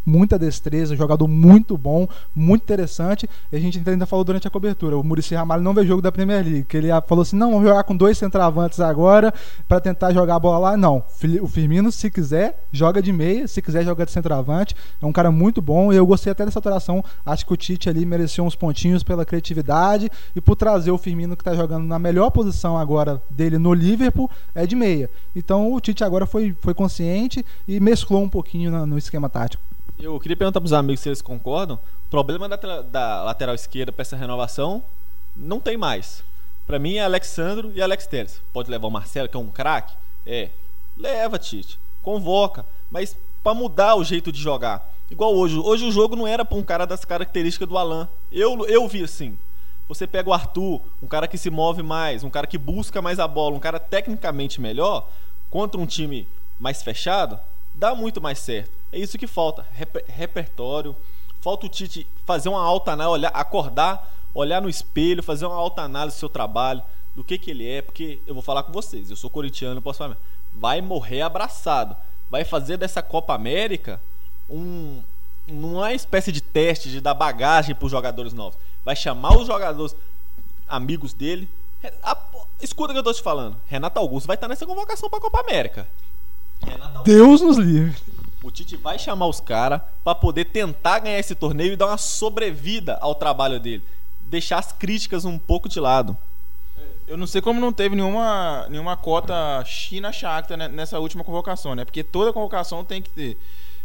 [0.06, 3.30] muita destreza, jogador muito bom, muito interessante.
[3.52, 4.98] A gente ainda falou durante a cobertura.
[4.98, 7.68] O Murici Ramalho não vê jogo da Premier League, que ele falou assim: não, vamos
[7.68, 9.34] jogar com dois centravantes agora
[9.68, 10.78] para tentar jogar a bola lá.
[10.78, 11.04] Não,
[11.42, 14.76] o Firmino, se quiser, joga de meia, se quiser, joga de centroavante.
[15.02, 17.04] É um cara muito bom e eu gostei até dessa alteração.
[17.26, 21.36] Acho que o Tite ali mereceu uns pontinhos pela criatividade e por trazer o Firmino
[21.36, 25.10] que está jogando na melhor posição agora dele no Liverpool, é de meia.
[25.36, 29.64] Então o Tite agora foi, foi consciente e mesclou um pouquinho no, no esquema tático.
[29.98, 31.80] Eu queria perguntar para os amigos se eles concordam.
[32.06, 34.84] O problema da, da lateral esquerda para essa renovação
[35.36, 36.24] não tem mais.
[36.66, 38.42] Para mim é Alexandro e Alex Telles.
[38.52, 39.96] Pode levar o Marcelo, que é um craque?
[40.26, 40.50] É.
[40.98, 41.80] Leva, Tite.
[42.02, 42.66] Convoca.
[42.90, 44.90] Mas para mudar o jeito de jogar.
[45.12, 45.58] Igual hoje.
[45.60, 48.08] Hoje o jogo não era para um cara das características do Alan.
[48.32, 49.38] Eu, eu vi assim.
[49.88, 53.20] Você pega o Arthur, um cara que se move mais, um cara que busca mais
[53.20, 55.10] a bola, um cara tecnicamente melhor,
[55.50, 56.28] contra um time
[56.58, 57.38] mais fechado,
[57.74, 58.72] dá muito mais certo.
[58.92, 60.96] É isso que falta, Reper repertório.
[61.42, 65.82] Falta o Tite fazer uma alta análise, olhar, acordar, olhar no espelho, fazer uma alta
[65.82, 66.82] análise do seu trabalho,
[67.14, 70.00] do que, que ele é, porque eu vou falar com vocês, eu sou corintiano, posso
[70.00, 70.18] falar,
[70.54, 71.98] vai morrer abraçado.
[72.30, 74.02] Vai fazer dessa Copa América
[74.50, 75.04] um,
[75.48, 78.58] uma espécie de teste de dar bagagem para os jogadores novos.
[78.84, 79.96] Vai chamar os jogadores
[80.68, 81.50] amigos dele.
[82.62, 83.58] escuta o que eu estou te falando.
[83.68, 85.88] Renato Augusto vai estar nessa convocação para a Copa América.
[87.04, 87.96] Deus nos livre.
[88.44, 91.98] O Tite vai chamar os caras para poder tentar ganhar esse torneio e dar uma
[91.98, 93.84] sobrevida ao trabalho dele.
[94.22, 96.18] Deixar as críticas um pouco de lado.
[97.08, 101.86] Eu não sei como não teve nenhuma, nenhuma cota China-Shakhtar nessa última convocação, né?
[101.86, 103.38] Porque toda convocação tem que ter.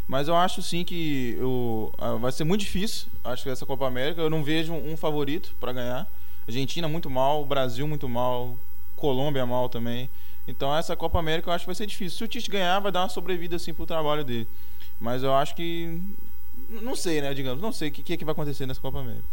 [0.06, 4.22] Mas eu acho sim que eu, vai ser muito difícil, acho que essa Copa América.
[4.22, 6.10] Eu não vejo um favorito para ganhar.
[6.46, 8.56] Argentina muito mal, Brasil muito mal,
[8.96, 10.08] Colômbia mal também.
[10.48, 12.16] Então essa Copa América eu acho que vai ser difícil.
[12.16, 14.48] Se o Tite ganhar, vai dar uma sobrevida assim pro trabalho dele.
[14.98, 16.00] Mas eu acho que.
[16.82, 17.34] Não sei, né?
[17.34, 19.24] Digamos, não sei o que, que, é que vai acontecer nessa Copa América.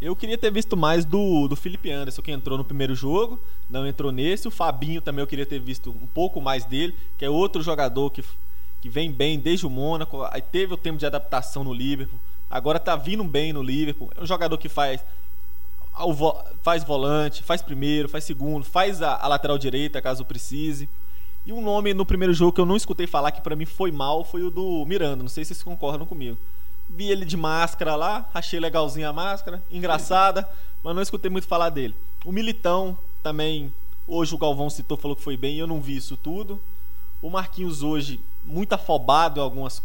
[0.00, 3.86] Eu queria ter visto mais do, do Felipe Anderson, que entrou no primeiro jogo, não
[3.86, 4.48] entrou nesse.
[4.48, 8.10] O Fabinho também eu queria ter visto um pouco mais dele, que é outro jogador
[8.10, 8.22] que,
[8.80, 10.22] que vem bem desde o Mônaco.
[10.30, 12.18] Aí teve o tempo de adaptação no Liverpool.
[12.48, 14.10] Agora tá vindo bem no Liverpool.
[14.16, 15.02] É um jogador que faz
[16.62, 20.88] faz volante, faz primeiro, faz segundo, faz a, a, lateral direita caso precise.
[21.44, 23.90] E um nome no primeiro jogo que eu não escutei falar que para mim foi
[23.90, 25.22] mal foi o do Miranda.
[25.22, 26.36] Não sei se vocês concordam comigo.
[26.88, 30.48] Vi ele de máscara lá, achei legalzinha a máscara, engraçada,
[30.82, 31.94] mas não escutei muito falar dele.
[32.24, 33.72] O Militão também,
[34.06, 36.60] hoje o Galvão citou, falou que foi bem, eu não vi isso tudo.
[37.20, 39.82] O Marquinhos hoje, muito afobado em algumas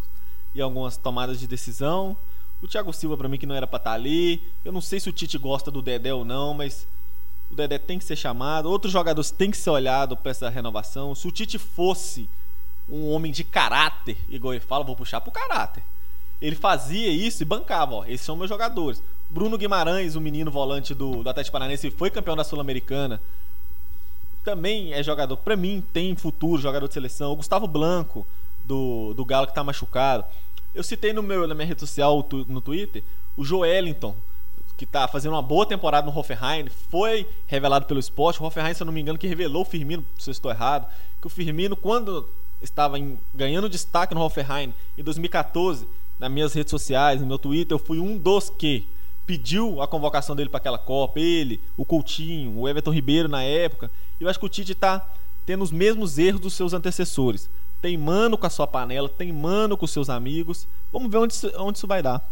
[0.54, 2.18] e algumas tomadas de decisão.
[2.62, 4.44] O Thiago Silva, para mim, que não era para estar tá ali.
[4.64, 6.88] Eu não sei se o Tite gosta do Dedé ou não, mas
[7.50, 8.70] o Dedé tem que ser chamado.
[8.70, 11.16] Outros jogadores têm que ser olhados para essa renovação.
[11.16, 12.30] Se o Tite fosse
[12.88, 15.84] um homem de caráter, igual ele fala, vou puxar pro caráter.
[16.42, 18.06] Ele fazia isso e bancava, ó.
[18.06, 19.02] Esses são meus jogadores.
[19.30, 23.22] Bruno Guimarães, o menino volante do, do Atlético Paranaense, foi campeão da Sul-Americana.
[24.44, 27.32] Também é jogador, para mim, tem futuro, jogador de seleção.
[27.32, 28.26] O Gustavo Blanco,
[28.66, 30.26] do, do Galo, que tá machucado.
[30.74, 33.04] Eu citei no meu, na minha rede social, no Twitter,
[33.36, 34.16] o Joelinton,
[34.78, 38.42] que está fazendo uma boa temporada no Hoffenheim, foi revelado pelo esporte.
[38.42, 40.88] O Hoffenheim, se eu não me engano, que revelou o Firmino, se eu estou errado,
[41.20, 42.28] que o Firmino, quando
[42.62, 47.76] estava em, ganhando destaque no Hoffenheim em 2014, nas minhas redes sociais, no meu Twitter,
[47.76, 48.88] eu fui um dos que
[49.26, 51.20] pediu a convocação dele para aquela Copa.
[51.20, 53.92] Ele, o Coutinho, o Everton Ribeiro na época.
[54.20, 55.06] E eu acho que o Tite está
[55.46, 57.50] tendo os mesmos erros dos seus antecessores.
[57.82, 60.68] Teimando com a sua panela, teimando com seus amigos.
[60.92, 62.24] Vamos ver onde, onde isso vai dar.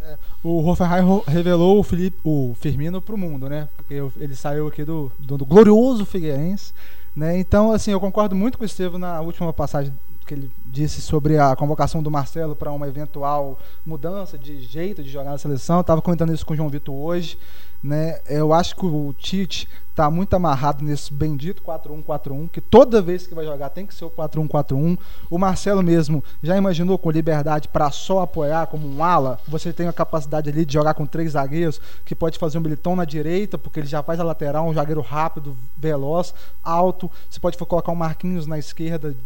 [0.00, 3.68] É, o Hoffenheim revelou o, Felipe, o Firmino para o mundo, né?
[3.76, 6.74] Porque ele saiu aqui do, do, do glorioso Figueirense.
[7.16, 7.38] Né?
[7.38, 9.92] Então, assim, eu concordo muito com o Estevam na última passagem
[10.30, 15.10] que ele disse sobre a convocação do Marcelo para uma eventual mudança de jeito de
[15.10, 15.80] jogar na seleção.
[15.80, 17.36] Estava comentando isso com o João Vitor hoje.
[17.82, 18.20] Né?
[18.28, 23.34] Eu acho que o Tite está muito amarrado nesse bendito 4-1-4-1, que toda vez que
[23.34, 24.98] vai jogar tem que ser o 4-1-4-1.
[25.28, 29.40] O Marcelo mesmo já imaginou com liberdade para só apoiar como um ala?
[29.48, 32.94] Você tem a capacidade ali de jogar com três zagueiros, que pode fazer um bilitão
[32.94, 37.10] na direita, porque ele já faz a lateral, um zagueiro rápido, veloz, alto.
[37.28, 39.16] Você pode colocar o Marquinhos na esquerda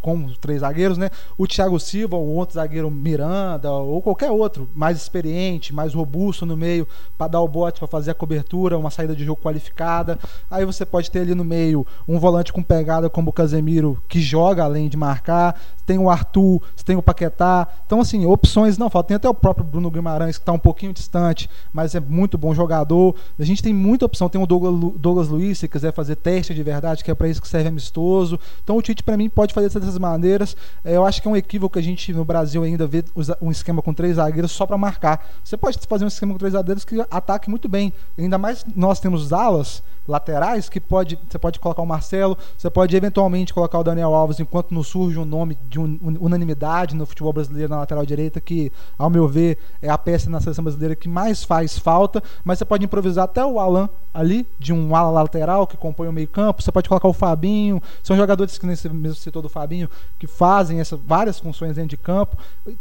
[0.00, 1.10] com três zagueiros, né?
[1.36, 6.56] O Thiago Silva, ou outro zagueiro Miranda, ou qualquer outro, mais experiente, mais robusto no
[6.56, 6.86] meio,
[7.16, 10.18] para dar o bote, para fazer a cobertura, uma saída de jogo qualificada.
[10.50, 14.20] Aí você pode ter ali no meio um volante com pegada como o Casemiro, que
[14.20, 15.60] joga além de marcar.
[15.86, 17.68] Tem o Arthur, tem o Paquetá.
[17.86, 19.08] Então, assim, opções não faltam.
[19.08, 22.54] Tem até o próprio Bruno Guimarães, que está um pouquinho distante, mas é muito bom
[22.54, 23.14] jogador.
[23.38, 24.28] A gente tem muita opção.
[24.28, 27.40] Tem o Douglas, Douglas Luiz, se quiser fazer teste de verdade, que é para isso
[27.40, 28.38] que serve amistoso.
[28.62, 30.56] Então, o Tite, para mim, pode fazer dessas maneiras.
[30.82, 33.04] É, eu acho que é um equívoco que a gente no Brasil ainda vê
[33.40, 35.26] um esquema com três zagueiros só para marcar.
[35.42, 37.92] Você pode fazer um esquema com três zagueiros que ataque muito bem.
[38.18, 42.96] Ainda mais nós temos alas laterais que pode, você pode colocar o Marcelo, você pode
[42.96, 47.32] eventualmente colocar o Daniel Alves enquanto não surge um nome de un, unanimidade no futebol
[47.32, 51.08] brasileiro na lateral direita que, ao meu ver, é a peça na seleção brasileira que
[51.08, 55.66] mais faz falta, mas você pode improvisar até o Alan ali, de um ala lateral
[55.66, 59.42] que compõe o meio-campo, você pode colocar o Fabinho, são jogadores que você mesmo citou
[59.42, 59.88] do Fabinho,
[60.18, 62.36] que fazem essas várias funções dentro de campo.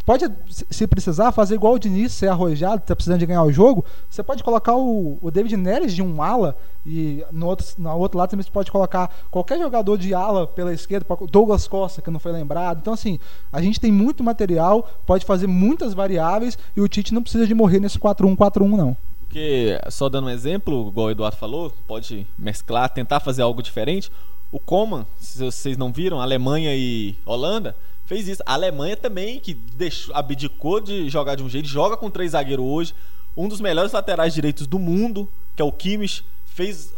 [0.06, 3.84] Pode, se precisar, fazer igual o Diniz, ser arrojado, está precisando de ganhar o jogo,
[4.08, 6.56] você pode colocar o, o David Neres de um ala
[6.86, 10.74] e no outro, no outro lado também você pode colocar qualquer jogador de ala pela
[10.74, 12.80] esquerda, Douglas Costa, que não foi lembrado.
[12.80, 13.20] Então, assim,
[13.51, 17.53] a gente tem muito material, pode fazer muitas variáveis e o Tite não precisa de
[17.53, 18.97] morrer nesse 4-1-4-1, não.
[19.20, 24.11] Porque, só dando um exemplo, igual o Eduardo falou, pode mesclar, tentar fazer algo diferente.
[24.51, 28.43] O Coman, se vocês não viram, Alemanha e Holanda, fez isso.
[28.45, 32.64] A Alemanha também, que deixou, abdicou de jogar de um jeito, joga com três zagueiros
[32.64, 32.93] hoje.
[33.36, 36.93] Um dos melhores laterais direitos do mundo, que é o Kimmich, fez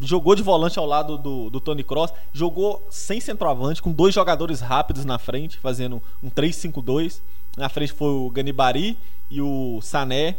[0.00, 4.60] jogou de volante ao lado do, do Tony Cross, jogou sem centroavante, com dois jogadores
[4.60, 7.20] rápidos na frente, fazendo um 3-5-2.
[7.56, 8.98] Na frente foi o Ganibari
[9.30, 10.38] e o Sané.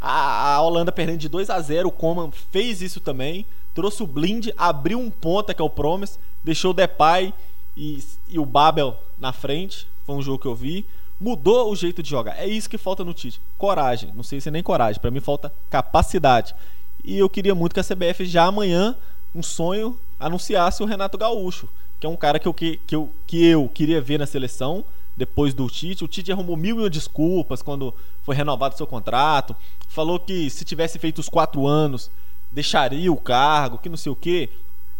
[0.00, 3.46] A, a Holanda perdendo de 2 a 0 o Coman fez isso também.
[3.74, 7.32] Trouxe o Blind, abriu um ponta, que é o Promise, deixou o Depay
[7.76, 9.86] e, e o Babel na frente.
[10.04, 10.86] Foi um jogo que eu vi.
[11.18, 12.38] Mudou o jeito de jogar.
[12.38, 13.40] É isso que falta no Tite.
[13.56, 14.12] Coragem.
[14.14, 15.00] Não sei se é nem coragem.
[15.00, 16.54] Para mim falta capacidade.
[17.06, 18.96] E eu queria muito que a CBF já amanhã,
[19.32, 21.68] um sonho, anunciasse o Renato Gaúcho,
[22.00, 24.84] que é um cara que eu, que, que eu, que eu queria ver na seleção
[25.16, 26.02] depois do Tite.
[26.02, 29.54] O Tite arrumou mil mil desculpas quando foi renovado seu contrato.
[29.86, 32.10] Falou que se tivesse feito os quatro anos,
[32.50, 34.50] deixaria o cargo, que não sei o quê.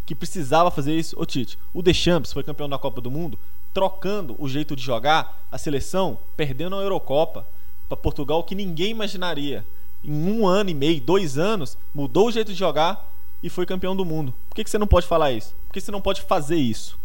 [0.07, 1.21] Que precisava fazer isso.
[1.21, 3.37] Ô Tite, o Deschamps foi campeão da Copa do Mundo,
[3.75, 7.49] trocando o jeito de jogar, a seleção perdendo a Eurocopa
[7.89, 9.67] para Portugal, que ninguém imaginaria
[10.03, 13.95] em um ano e meio, dois anos, mudou o jeito de jogar e foi campeão
[13.95, 14.33] do mundo.
[14.49, 15.55] Por que, que você não pode falar isso?
[15.67, 16.99] Por que você não pode fazer isso?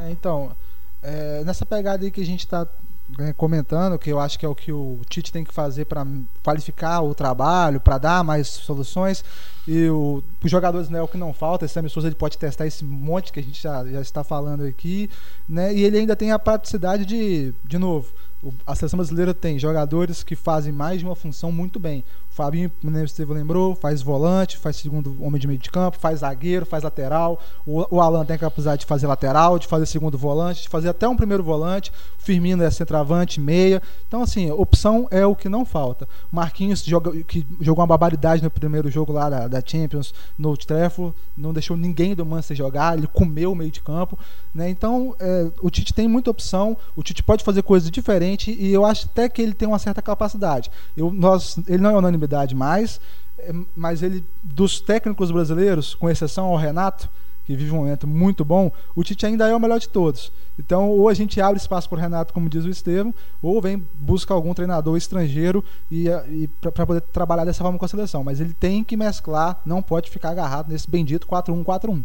[0.00, 0.54] É, então,
[1.02, 2.66] é, nessa pegada aí que a gente está
[3.18, 6.06] né, comentando, que eu acho que é o que o Tite tem que fazer para
[6.42, 9.24] qualificar o trabalho, para dar mais soluções.
[9.66, 12.84] E os jogadores né, é o que não falta, esse amistoso ele pode testar esse
[12.84, 15.10] monte que a gente já, já está falando aqui.
[15.48, 18.12] Né, e ele ainda tem a praticidade de, de novo,
[18.66, 22.04] a seleção brasileira tem jogadores que fazem mais de uma função muito bem.
[22.40, 22.72] Fabinho,
[23.04, 27.38] Estevam lembrou, faz volante, faz segundo homem de meio de campo, faz zagueiro, faz lateral.
[27.66, 30.88] O, o Alan tem a capacidade de fazer lateral, de fazer segundo volante, de fazer
[30.88, 31.92] até um primeiro volante.
[32.18, 33.82] O Firmino é centroavante, meia.
[34.08, 36.08] Então, assim, opção é o que não falta.
[36.32, 41.14] Marquinhos, joga, que jogou uma barbaridade no primeiro jogo lá da, da Champions, no Trafford,
[41.36, 44.18] não deixou ninguém do Manchester jogar, ele comeu o meio de campo.
[44.54, 44.70] Né?
[44.70, 48.86] Então, é, o Tite tem muita opção, o Tite pode fazer coisas diferentes e eu
[48.86, 50.70] acho até que ele tem uma certa capacidade.
[50.96, 53.00] Eu, nós, ele não é unanimidade mais,
[53.38, 57.08] é, mas ele, dos técnicos brasileiros, com exceção ao Renato,
[57.44, 60.32] que vive um momento muito bom, o Tite ainda é o melhor de todos.
[60.58, 63.82] Então, ou a gente abre espaço para o Renato, como diz o Estevam, ou vem
[63.94, 68.22] busca algum treinador estrangeiro e, e para poder trabalhar dessa forma com a seleção.
[68.22, 72.04] Mas ele tem que mesclar, não pode ficar agarrado nesse bendito 4-1-4-1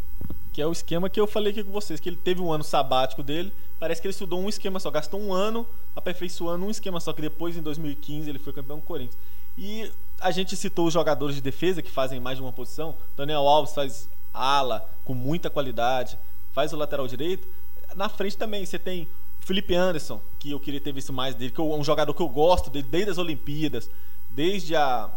[0.56, 2.64] que é o esquema que eu falei aqui com vocês, que ele teve um ano
[2.64, 6.98] sabático dele, parece que ele estudou um esquema só, gastou um ano aperfeiçoando um esquema
[7.02, 9.18] só, que depois, em 2015, ele foi campeão do Corinthians.
[9.58, 13.48] E a gente citou os jogadores de defesa que fazem mais de uma posição, Daniel
[13.48, 16.18] Alves faz ala com muita qualidade,
[16.52, 17.48] faz o lateral direito,
[17.96, 19.04] na frente também você tem
[19.42, 22.22] o Felipe Anderson, que eu queria ter visto mais dele, que é um jogador que
[22.22, 23.90] eu gosto dele desde as Olimpíadas,
[24.30, 25.10] desde a,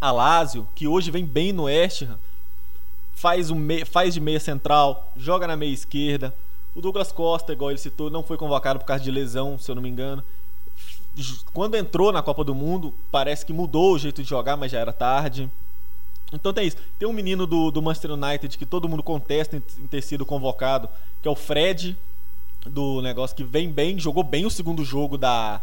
[0.00, 0.44] a
[0.74, 2.18] que hoje vem bem no West Ham,
[3.12, 6.34] faz, um faz de meia central, joga na meia esquerda.
[6.74, 9.74] O Douglas Costa, igual ele citou, não foi convocado por causa de lesão, se eu
[9.74, 10.22] não me engano.
[11.52, 14.78] Quando entrou na Copa do Mundo, parece que mudou o jeito de jogar, mas já
[14.78, 15.50] era tarde.
[16.32, 16.76] Então tem isso.
[16.98, 20.88] Tem um menino do, do Manchester United que todo mundo contesta em, ter sido convocado,
[21.22, 21.96] que é o Fred,
[22.66, 25.62] do negócio que vem bem, jogou bem o segundo jogo da,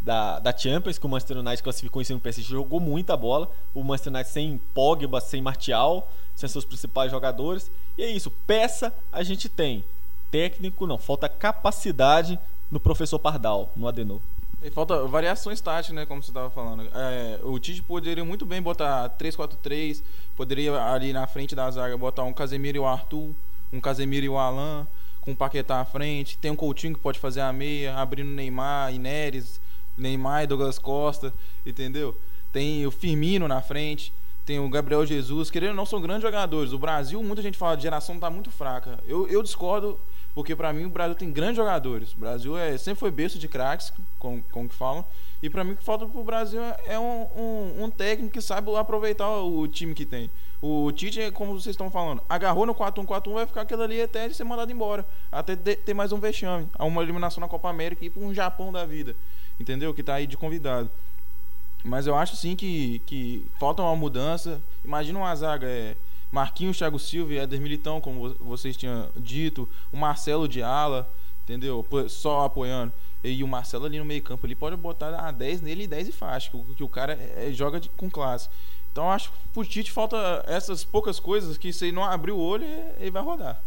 [0.00, 3.50] da, da Champions, que o Manchester United classificou em cima do PSG, jogou muita bola.
[3.74, 7.70] O Manchester United sem Pogba, sem Martial são seus principais jogadores.
[7.98, 9.84] E é isso, peça a gente tem.
[10.30, 12.38] Técnico não, falta capacidade
[12.70, 14.20] no professor Pardal, no Adenor.
[14.66, 16.04] E falta variações táticas, né?
[16.04, 16.82] Como você estava falando.
[16.92, 20.02] É, o Tite poderia muito bem botar 3-4-3,
[20.34, 23.32] poderia ali na frente da zaga botar um Casemiro e o Arthur,
[23.72, 24.84] um Casemiro e o Alan,
[25.20, 26.36] com o Paquetá à frente.
[26.38, 29.60] Tem um Coutinho que pode fazer a meia, abrindo Neymar Neres,
[29.96, 31.32] Neymar e Douglas Costa,
[31.64, 32.16] entendeu?
[32.52, 34.12] Tem o Firmino na frente
[34.46, 36.72] tem o Gabriel Jesus, querendo ou não, são grandes jogadores.
[36.72, 39.00] O Brasil, muita gente fala de geração está muito fraca.
[39.04, 39.98] Eu, eu discordo,
[40.36, 42.12] porque para mim o Brasil tem grandes jogadores.
[42.12, 45.02] O Brasil é, sempre foi berço de craques, como, como que falam.
[45.42, 48.70] E para mim o que falta pro Brasil é um, um, um, técnico que sabe
[48.76, 50.30] aproveitar o time que tem.
[50.60, 54.34] O Tite, como vocês estão falando, agarrou no 4-1-4-1, vai ficar aquilo ali até ele
[54.34, 55.06] ser mandado embora.
[55.32, 56.68] Até ter mais um vexame.
[56.78, 59.16] Uma eliminação na Copa América e ir para um Japão da vida.
[59.58, 59.94] Entendeu?
[59.94, 60.90] Que está aí de convidado.
[61.82, 64.62] Mas eu acho sim que, que falta uma mudança.
[64.84, 65.96] Imagina uma zaga, é,
[66.30, 71.10] Marquinhos, Thiago Silva e Éder Militão, como vocês tinham dito, o Marcelo de ala,
[71.44, 71.86] entendeu?
[72.08, 72.92] Só apoiando.
[73.22, 76.08] E o Marcelo ali no meio campo, ele pode botar a 10 nele e 10
[76.08, 78.48] e faixa, que, que o cara é, é, joga de, com classe.
[78.92, 82.38] Então acho que pro Tite falta essas poucas coisas que se ele não abrir o
[82.38, 82.64] olho,
[82.98, 83.62] ele vai rodar.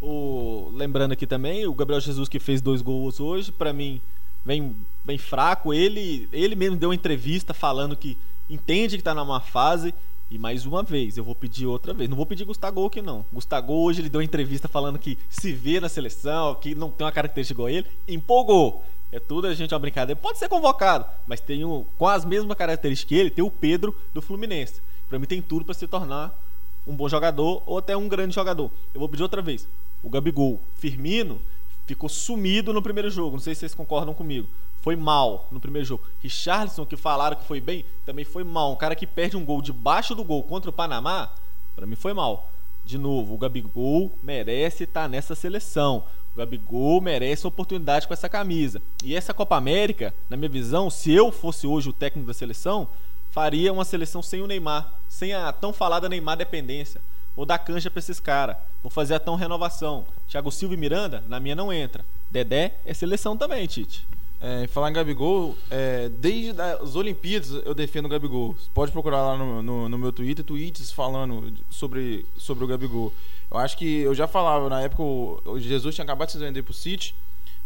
[0.00, 4.00] O, lembrando aqui também, o Gabriel Jesus que fez dois gols hoje, para mim
[4.44, 5.74] vem, vem fraco.
[5.74, 8.16] Ele, ele mesmo deu uma entrevista falando que
[8.48, 9.94] entende que está numa fase.
[10.30, 12.08] E mais uma vez, eu vou pedir outra vez.
[12.08, 13.24] Não vou pedir Gustavo aqui, não.
[13.32, 17.06] Gustavo hoje ele deu uma entrevista falando que se vê na seleção, que não tem
[17.06, 17.86] uma característica igual ele.
[18.06, 18.84] Empolgou.
[19.10, 20.20] É tudo a gente uma brincadeira.
[20.20, 23.94] Pode ser convocado, mas tem um, com as mesmas características que ele, tem o Pedro
[24.12, 24.82] do Fluminense.
[25.08, 26.38] Para mim tem tudo para se tornar
[26.86, 28.70] um bom jogador ou até um grande jogador.
[28.92, 29.66] Eu vou pedir outra vez.
[30.02, 31.40] O Gabigol, Firmino,
[31.86, 33.32] ficou sumido no primeiro jogo.
[33.32, 34.46] Não sei se vocês concordam comigo.
[34.80, 36.04] Foi mal no primeiro jogo.
[36.20, 38.72] Richarlison, que falaram que foi bem, também foi mal.
[38.72, 41.30] Um cara que perde um gol debaixo do gol contra o Panamá,
[41.74, 42.50] para mim foi mal.
[42.84, 46.04] De novo, o Gabigol merece estar tá nessa seleção.
[46.34, 48.80] O Gabigol merece oportunidade com essa camisa.
[49.04, 52.88] E essa Copa América, na minha visão, se eu fosse hoje o técnico da seleção,
[53.30, 57.02] faria uma seleção sem o Neymar, sem a tão falada Neymar dependência.
[57.36, 58.56] Vou dar canja para esses caras.
[58.82, 60.06] Vou fazer a tão renovação.
[60.26, 62.04] Thiago Silva e Miranda, na minha não entra.
[62.30, 64.06] Dedé é seleção também, Tite.
[64.40, 68.54] É, falar em Gabigol, é, desde as Olimpíadas eu defendo o Gabigol.
[68.72, 73.12] Pode procurar lá no, no, no, meu Twitter, tweets falando sobre, sobre o Gabigol.
[73.50, 76.62] Eu acho que eu já falava, na época o, Jesus tinha acabado de se vender
[76.62, 77.16] pro City.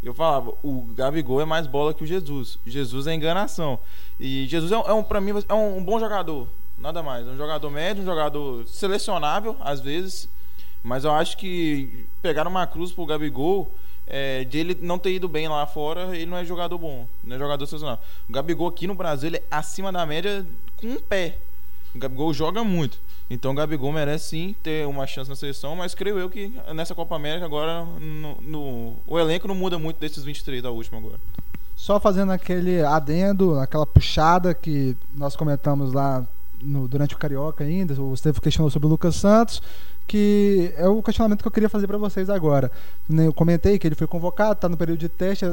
[0.03, 2.59] Eu falava, o Gabigol é mais bola que o Jesus.
[2.67, 3.79] Jesus é enganação.
[4.19, 6.49] E Jesus é, é um, para mim, é um, um bom jogador.
[6.79, 7.27] Nada mais.
[7.27, 10.29] Um jogador médio, um jogador selecionável, às vezes.
[10.83, 13.73] Mas eu acho que pegar uma cruz pro Gabigol,
[14.13, 17.35] é, de ele não ter ido bem lá fora, ele não é jogador bom, não
[17.35, 18.05] é jogador selecionável.
[18.29, 20.47] O Gabigol aqui no Brasil, ele é acima da média
[20.77, 21.39] com um pé.
[21.95, 23.01] O Gabigol joga muito.
[23.31, 26.95] Então o Gabigol merece sim ter uma chance na seleção, mas creio eu que nessa
[26.95, 31.19] Copa América agora no, no, o elenco não muda muito desses 23 da última agora.
[31.75, 36.27] Só fazendo aquele adendo, aquela puxada que nós comentamos lá
[36.63, 39.63] no, durante o Carioca ainda, o Estevam questionou sobre o Lucas Santos,
[40.07, 42.71] que é o questionamento que eu queria fazer para vocês agora.
[43.09, 45.45] Né, eu comentei que ele foi convocado, está no período de teste,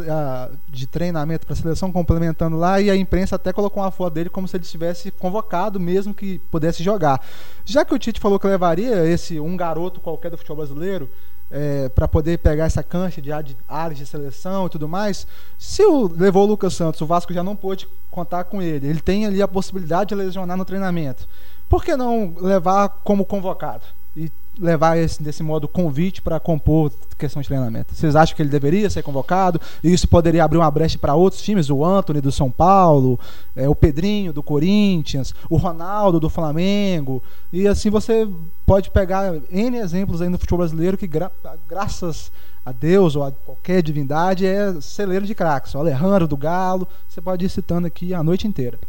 [0.67, 4.29] de treinamento para a seleção, complementando lá, e a imprensa até colocou uma foto dele
[4.29, 7.21] como se ele estivesse convocado, mesmo que pudesse jogar.
[7.65, 11.09] Já que o Tite falou que levaria esse um garoto qualquer do futebol brasileiro,
[11.51, 15.25] é, para poder pegar essa cancha de áreas de seleção e tudo mais.
[15.57, 18.87] Se o, levou o Lucas Santos, o Vasco já não pôde contar com ele.
[18.87, 21.27] Ele tem ali a possibilidade de lesionar no treinamento.
[21.67, 23.85] Por que não levar como convocado?
[24.15, 27.93] E levar esse, desse modo convite para compor questão de treinamento?
[27.93, 29.61] Vocês acham que ele deveria ser convocado?
[29.83, 31.69] E isso poderia abrir uma brecha para outros times?
[31.69, 33.19] O Anthony do São Paulo,
[33.55, 37.21] é, o Pedrinho do Corinthians, o Ronaldo do Flamengo.
[37.53, 38.27] E assim você
[38.65, 41.31] pode pegar N exemplos aí no futebol brasileiro que, gra
[41.67, 42.31] graças
[42.65, 45.73] a Deus ou a qualquer divindade, é celeiro de craques.
[45.75, 48.79] O Alejandro do Galo, você pode ir citando aqui a noite inteira.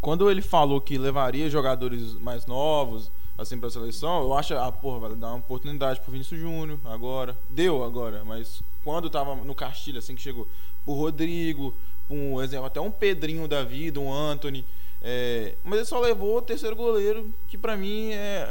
[0.00, 4.72] Quando ele falou que levaria jogadores mais novos, assim para a seleção, eu acho, ah,
[4.72, 7.38] porra, vai dar uma oportunidade pro Vinícius Júnior agora.
[7.48, 10.48] Deu agora, mas quando tava no Castilho, assim que chegou,
[10.84, 11.72] o Rodrigo,
[12.10, 14.66] um exemplo, até um Pedrinho da vida, um Anthony.
[15.00, 18.44] É, mas ele só levou o terceiro goleiro, que para mim é,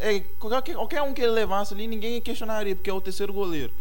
[0.00, 3.32] é, é, qualquer, qualquer um que ele levasse ali, ninguém questionaria, porque é o terceiro
[3.32, 3.72] goleiro.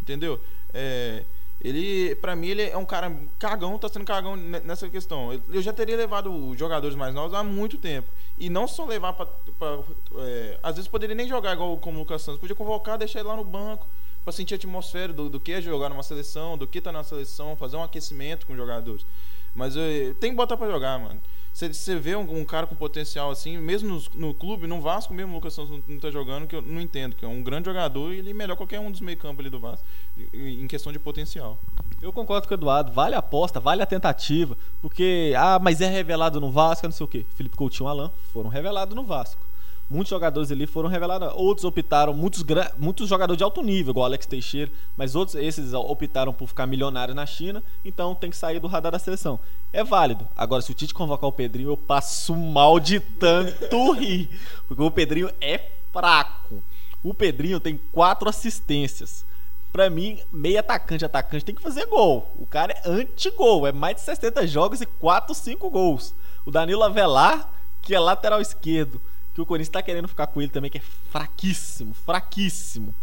[0.00, 0.40] Entendeu?
[0.72, 1.24] É,
[1.64, 5.32] ele, pra mim, ele é um cara cagão, tá sendo cagão nessa questão.
[5.50, 8.10] Eu já teria levado jogadores mais novos há muito tempo.
[8.36, 9.24] E não só levar pra.
[9.24, 9.78] pra
[10.18, 12.38] é, às vezes poderia nem jogar igual como o Lucas Santos.
[12.38, 13.88] Podia convocar, deixar ele lá no banco,
[14.22, 17.02] para sentir a atmosfera do, do que é jogar numa seleção, do que tá na
[17.02, 19.06] seleção, fazer um aquecimento com os jogadores.
[19.54, 21.18] Mas é, tem que botar para jogar, mano.
[21.54, 25.30] Você vê um, um, cara com potencial assim, mesmo no, no, clube, no Vasco mesmo,
[25.30, 28.12] o Lucas Santos não, está jogando, que eu não entendo, que é um grande jogador
[28.12, 29.86] e ele é melhor qualquer um dos meio campo ali do Vasco,
[30.32, 31.60] em questão de potencial.
[32.02, 35.86] Eu concordo com o Eduardo, vale a aposta, vale a tentativa, porque, ah, mas é
[35.86, 37.24] revelado no Vasco, não sei o quê.
[37.36, 39.53] Felipe Coutinho e Alan foram revelados no Vasco
[39.88, 41.32] muitos jogadores ali foram revelados.
[41.34, 42.44] Outros optaram, muitos,
[42.78, 47.14] muitos jogadores de alto nível, igual Alex Teixeira, mas outros, esses optaram por ficar milionários
[47.14, 49.38] na China, então tem que sair do radar da seleção.
[49.72, 50.26] É válido.
[50.36, 54.28] Agora, se o Tite convocar o Pedrinho, eu passo mal de tanto rir,
[54.66, 55.58] porque o Pedrinho é
[55.92, 56.62] fraco.
[57.02, 59.24] O Pedrinho tem quatro assistências.
[59.70, 62.32] Pra mim, meio atacante, atacante tem que fazer gol.
[62.38, 66.14] O cara é anti-gol, é mais de 60 jogos e 4, 5 gols.
[66.44, 69.02] O Danilo Avelar, que é lateral esquerdo,
[69.34, 72.94] que o Corinthians está querendo ficar com ele também, que é fraquíssimo, fraquíssimo.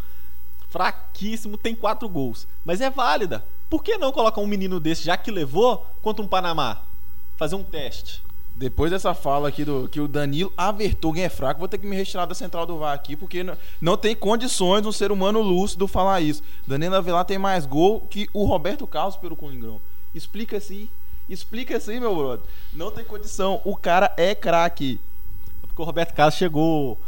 [0.70, 2.48] Fraquíssimo, tem quatro gols.
[2.64, 3.46] Mas é válida.
[3.70, 6.84] Por que não colocar um menino desse, já que levou, contra um Panamá?
[7.36, 8.24] Fazer um teste.
[8.56, 11.96] Depois dessa fala aqui do que o Danilo Avertogen é fraco, vou ter que me
[11.96, 15.88] retirar da central do VAR aqui, porque não, não tem condições um ser humano lúcido
[15.88, 16.44] falar isso.
[16.66, 19.82] Danilo Avelar tem mais gol que o Roberto Carlos pelo Coringrão.
[20.14, 20.90] Explica assim.
[21.28, 22.46] Explica assim, meu brother.
[22.74, 23.62] Não tem condição.
[23.64, 25.00] O cara é craque
[25.72, 27.00] porque o Roberto Carlos chegou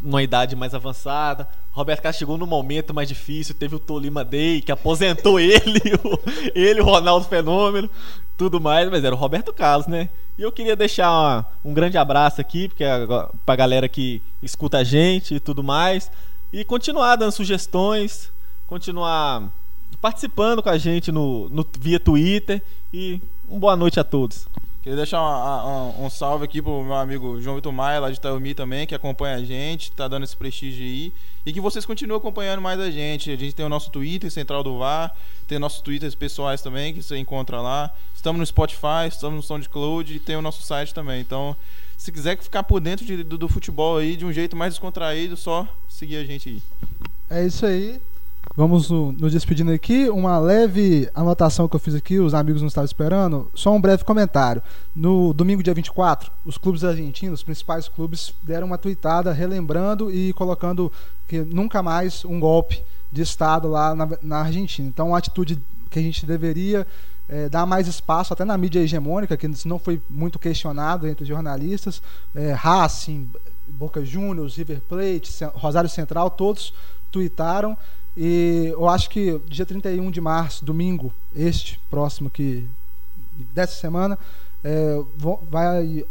[0.00, 1.48] numa idade mais avançada.
[1.70, 3.54] Roberto Carlos chegou num momento mais difícil.
[3.54, 6.18] Teve o Tolima Day, que aposentou ele, o,
[6.54, 7.88] ele, o Ronaldo Fenômeno,
[8.36, 10.10] tudo mais, mas era o Roberto Carlos, né?
[10.36, 13.06] E eu queria deixar uma, um grande abraço aqui, porque é
[13.44, 16.10] pra galera que escuta a gente e tudo mais.
[16.52, 18.30] E continuar dando sugestões,
[18.66, 19.50] continuar
[20.00, 22.62] participando com a gente no, no via Twitter.
[22.92, 24.46] E uma boa noite a todos.
[24.86, 28.18] Queria deixar uma, uma, um salve aqui pro meu amigo João Vitor Maia, lá de
[28.18, 31.12] Itaúmi também, que acompanha a gente, tá dando esse prestígio aí.
[31.44, 33.32] E que vocês continuem acompanhando mais a gente.
[33.32, 35.12] A gente tem o nosso Twitter, Central do VAR,
[35.48, 37.92] tem nossos Twitters pessoais também, que você encontra lá.
[38.14, 41.20] Estamos no Spotify, estamos no SoundCloud e tem o nosso site também.
[41.20, 41.56] Então,
[41.98, 45.36] se quiser ficar por dentro de, do, do futebol aí de um jeito mais descontraído,
[45.36, 46.62] só seguir a gente aí.
[47.28, 48.00] É isso aí.
[48.56, 50.08] Vamos nos despedindo aqui.
[50.08, 53.50] Uma leve anotação que eu fiz aqui, os amigos não estavam esperando.
[53.54, 54.62] Só um breve comentário.
[54.94, 60.32] No domingo, dia 24, os clubes argentinos, os principais clubes, deram uma tuitada relembrando e
[60.32, 60.90] colocando
[61.28, 62.82] que nunca mais um golpe
[63.12, 64.88] de Estado lá na, na Argentina.
[64.88, 66.86] Então, uma atitude que a gente deveria
[67.28, 71.28] é, dar mais espaço, até na mídia hegemônica, que não foi muito questionado entre os
[71.28, 72.00] jornalistas.
[72.34, 73.30] É, Racing,
[73.66, 76.72] Boca Juniors, River Plate, Rosário Central, todos
[77.10, 77.76] tuitaram
[78.16, 82.66] e eu acho que dia 31 de março, domingo, este próximo que
[83.52, 84.18] dessa semana,
[84.64, 84.96] é,
[85.50, 86.04] vai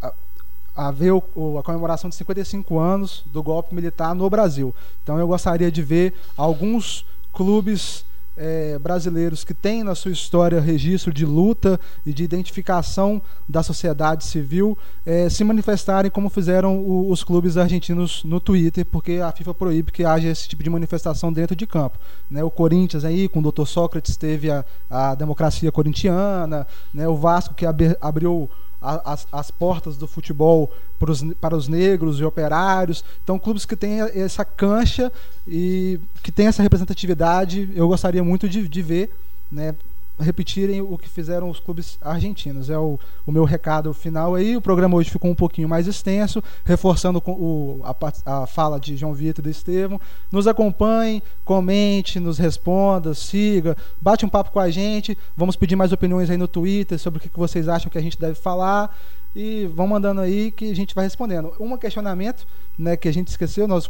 [0.75, 4.75] haver a comemoração de 55 anos do golpe militar no Brasil.
[5.01, 8.05] Então eu gostaria de ver alguns clubes
[8.35, 14.25] é, brasileiros que têm na sua história registro de luta e de identificação da sociedade
[14.25, 19.53] civil é, se manifestarem como fizeram o, os clubes argentinos no Twitter, porque a FIFA
[19.53, 21.97] proíbe que haja esse tipo de manifestação dentro de campo.
[22.29, 23.65] Né, o Corinthians aí, com o Dr.
[23.65, 27.65] Sócrates, teve a, a democracia corintiana, né, o Vasco que
[28.01, 28.49] abriu
[28.85, 33.03] as, as portas do futebol para os, para os negros e operários.
[33.23, 35.11] Então, clubes que têm essa cancha
[35.47, 39.11] e que têm essa representatividade, eu gostaria muito de, de ver,
[39.51, 39.75] né?
[40.19, 42.69] Repetirem o que fizeram os clubes argentinos.
[42.69, 44.55] É o, o meu recado final aí.
[44.55, 49.13] O programa hoje ficou um pouquinho mais extenso, reforçando o, a, a fala de João
[49.13, 49.99] Vitor e do Estevam.
[50.31, 55.17] Nos acompanhe, comente, nos responda, siga, bate um papo com a gente.
[55.35, 58.19] Vamos pedir mais opiniões aí no Twitter sobre o que vocês acham que a gente
[58.19, 58.97] deve falar.
[59.35, 61.53] E vão mandando aí que a gente vai respondendo.
[61.59, 62.47] Um questionamento
[62.77, 63.89] né, que a gente esqueceu, nós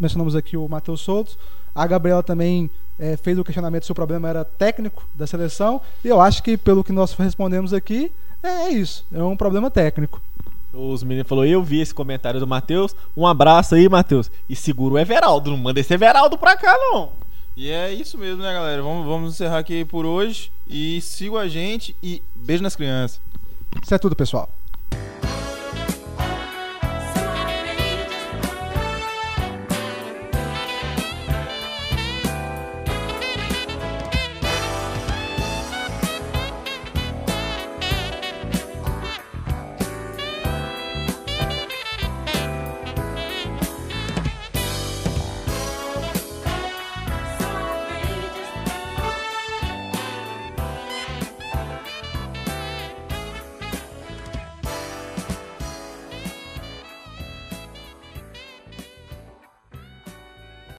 [0.00, 1.38] mencionamos aqui o Matheus Soutos.
[1.72, 2.68] A Gabriela também
[3.00, 5.80] é, fez o questionamento se o problema era técnico da seleção.
[6.04, 9.06] E eu acho que, pelo que nós respondemos aqui, é, é isso.
[9.10, 10.20] É um problema técnico.
[10.72, 12.94] Os meninos falaram, eu vi esse comentário do Matheus.
[13.16, 14.30] Um abraço aí, Matheus.
[14.48, 15.50] E segura o Everaldo.
[15.50, 17.12] Não manda esse Everaldo pra cá, não.
[17.56, 18.82] E é isso mesmo, né, galera?
[18.82, 20.52] Vamos, vamos encerrar aqui por hoje.
[20.68, 23.20] E sigam a gente e beijo nas crianças.
[23.82, 24.59] Isso é tudo, pessoal.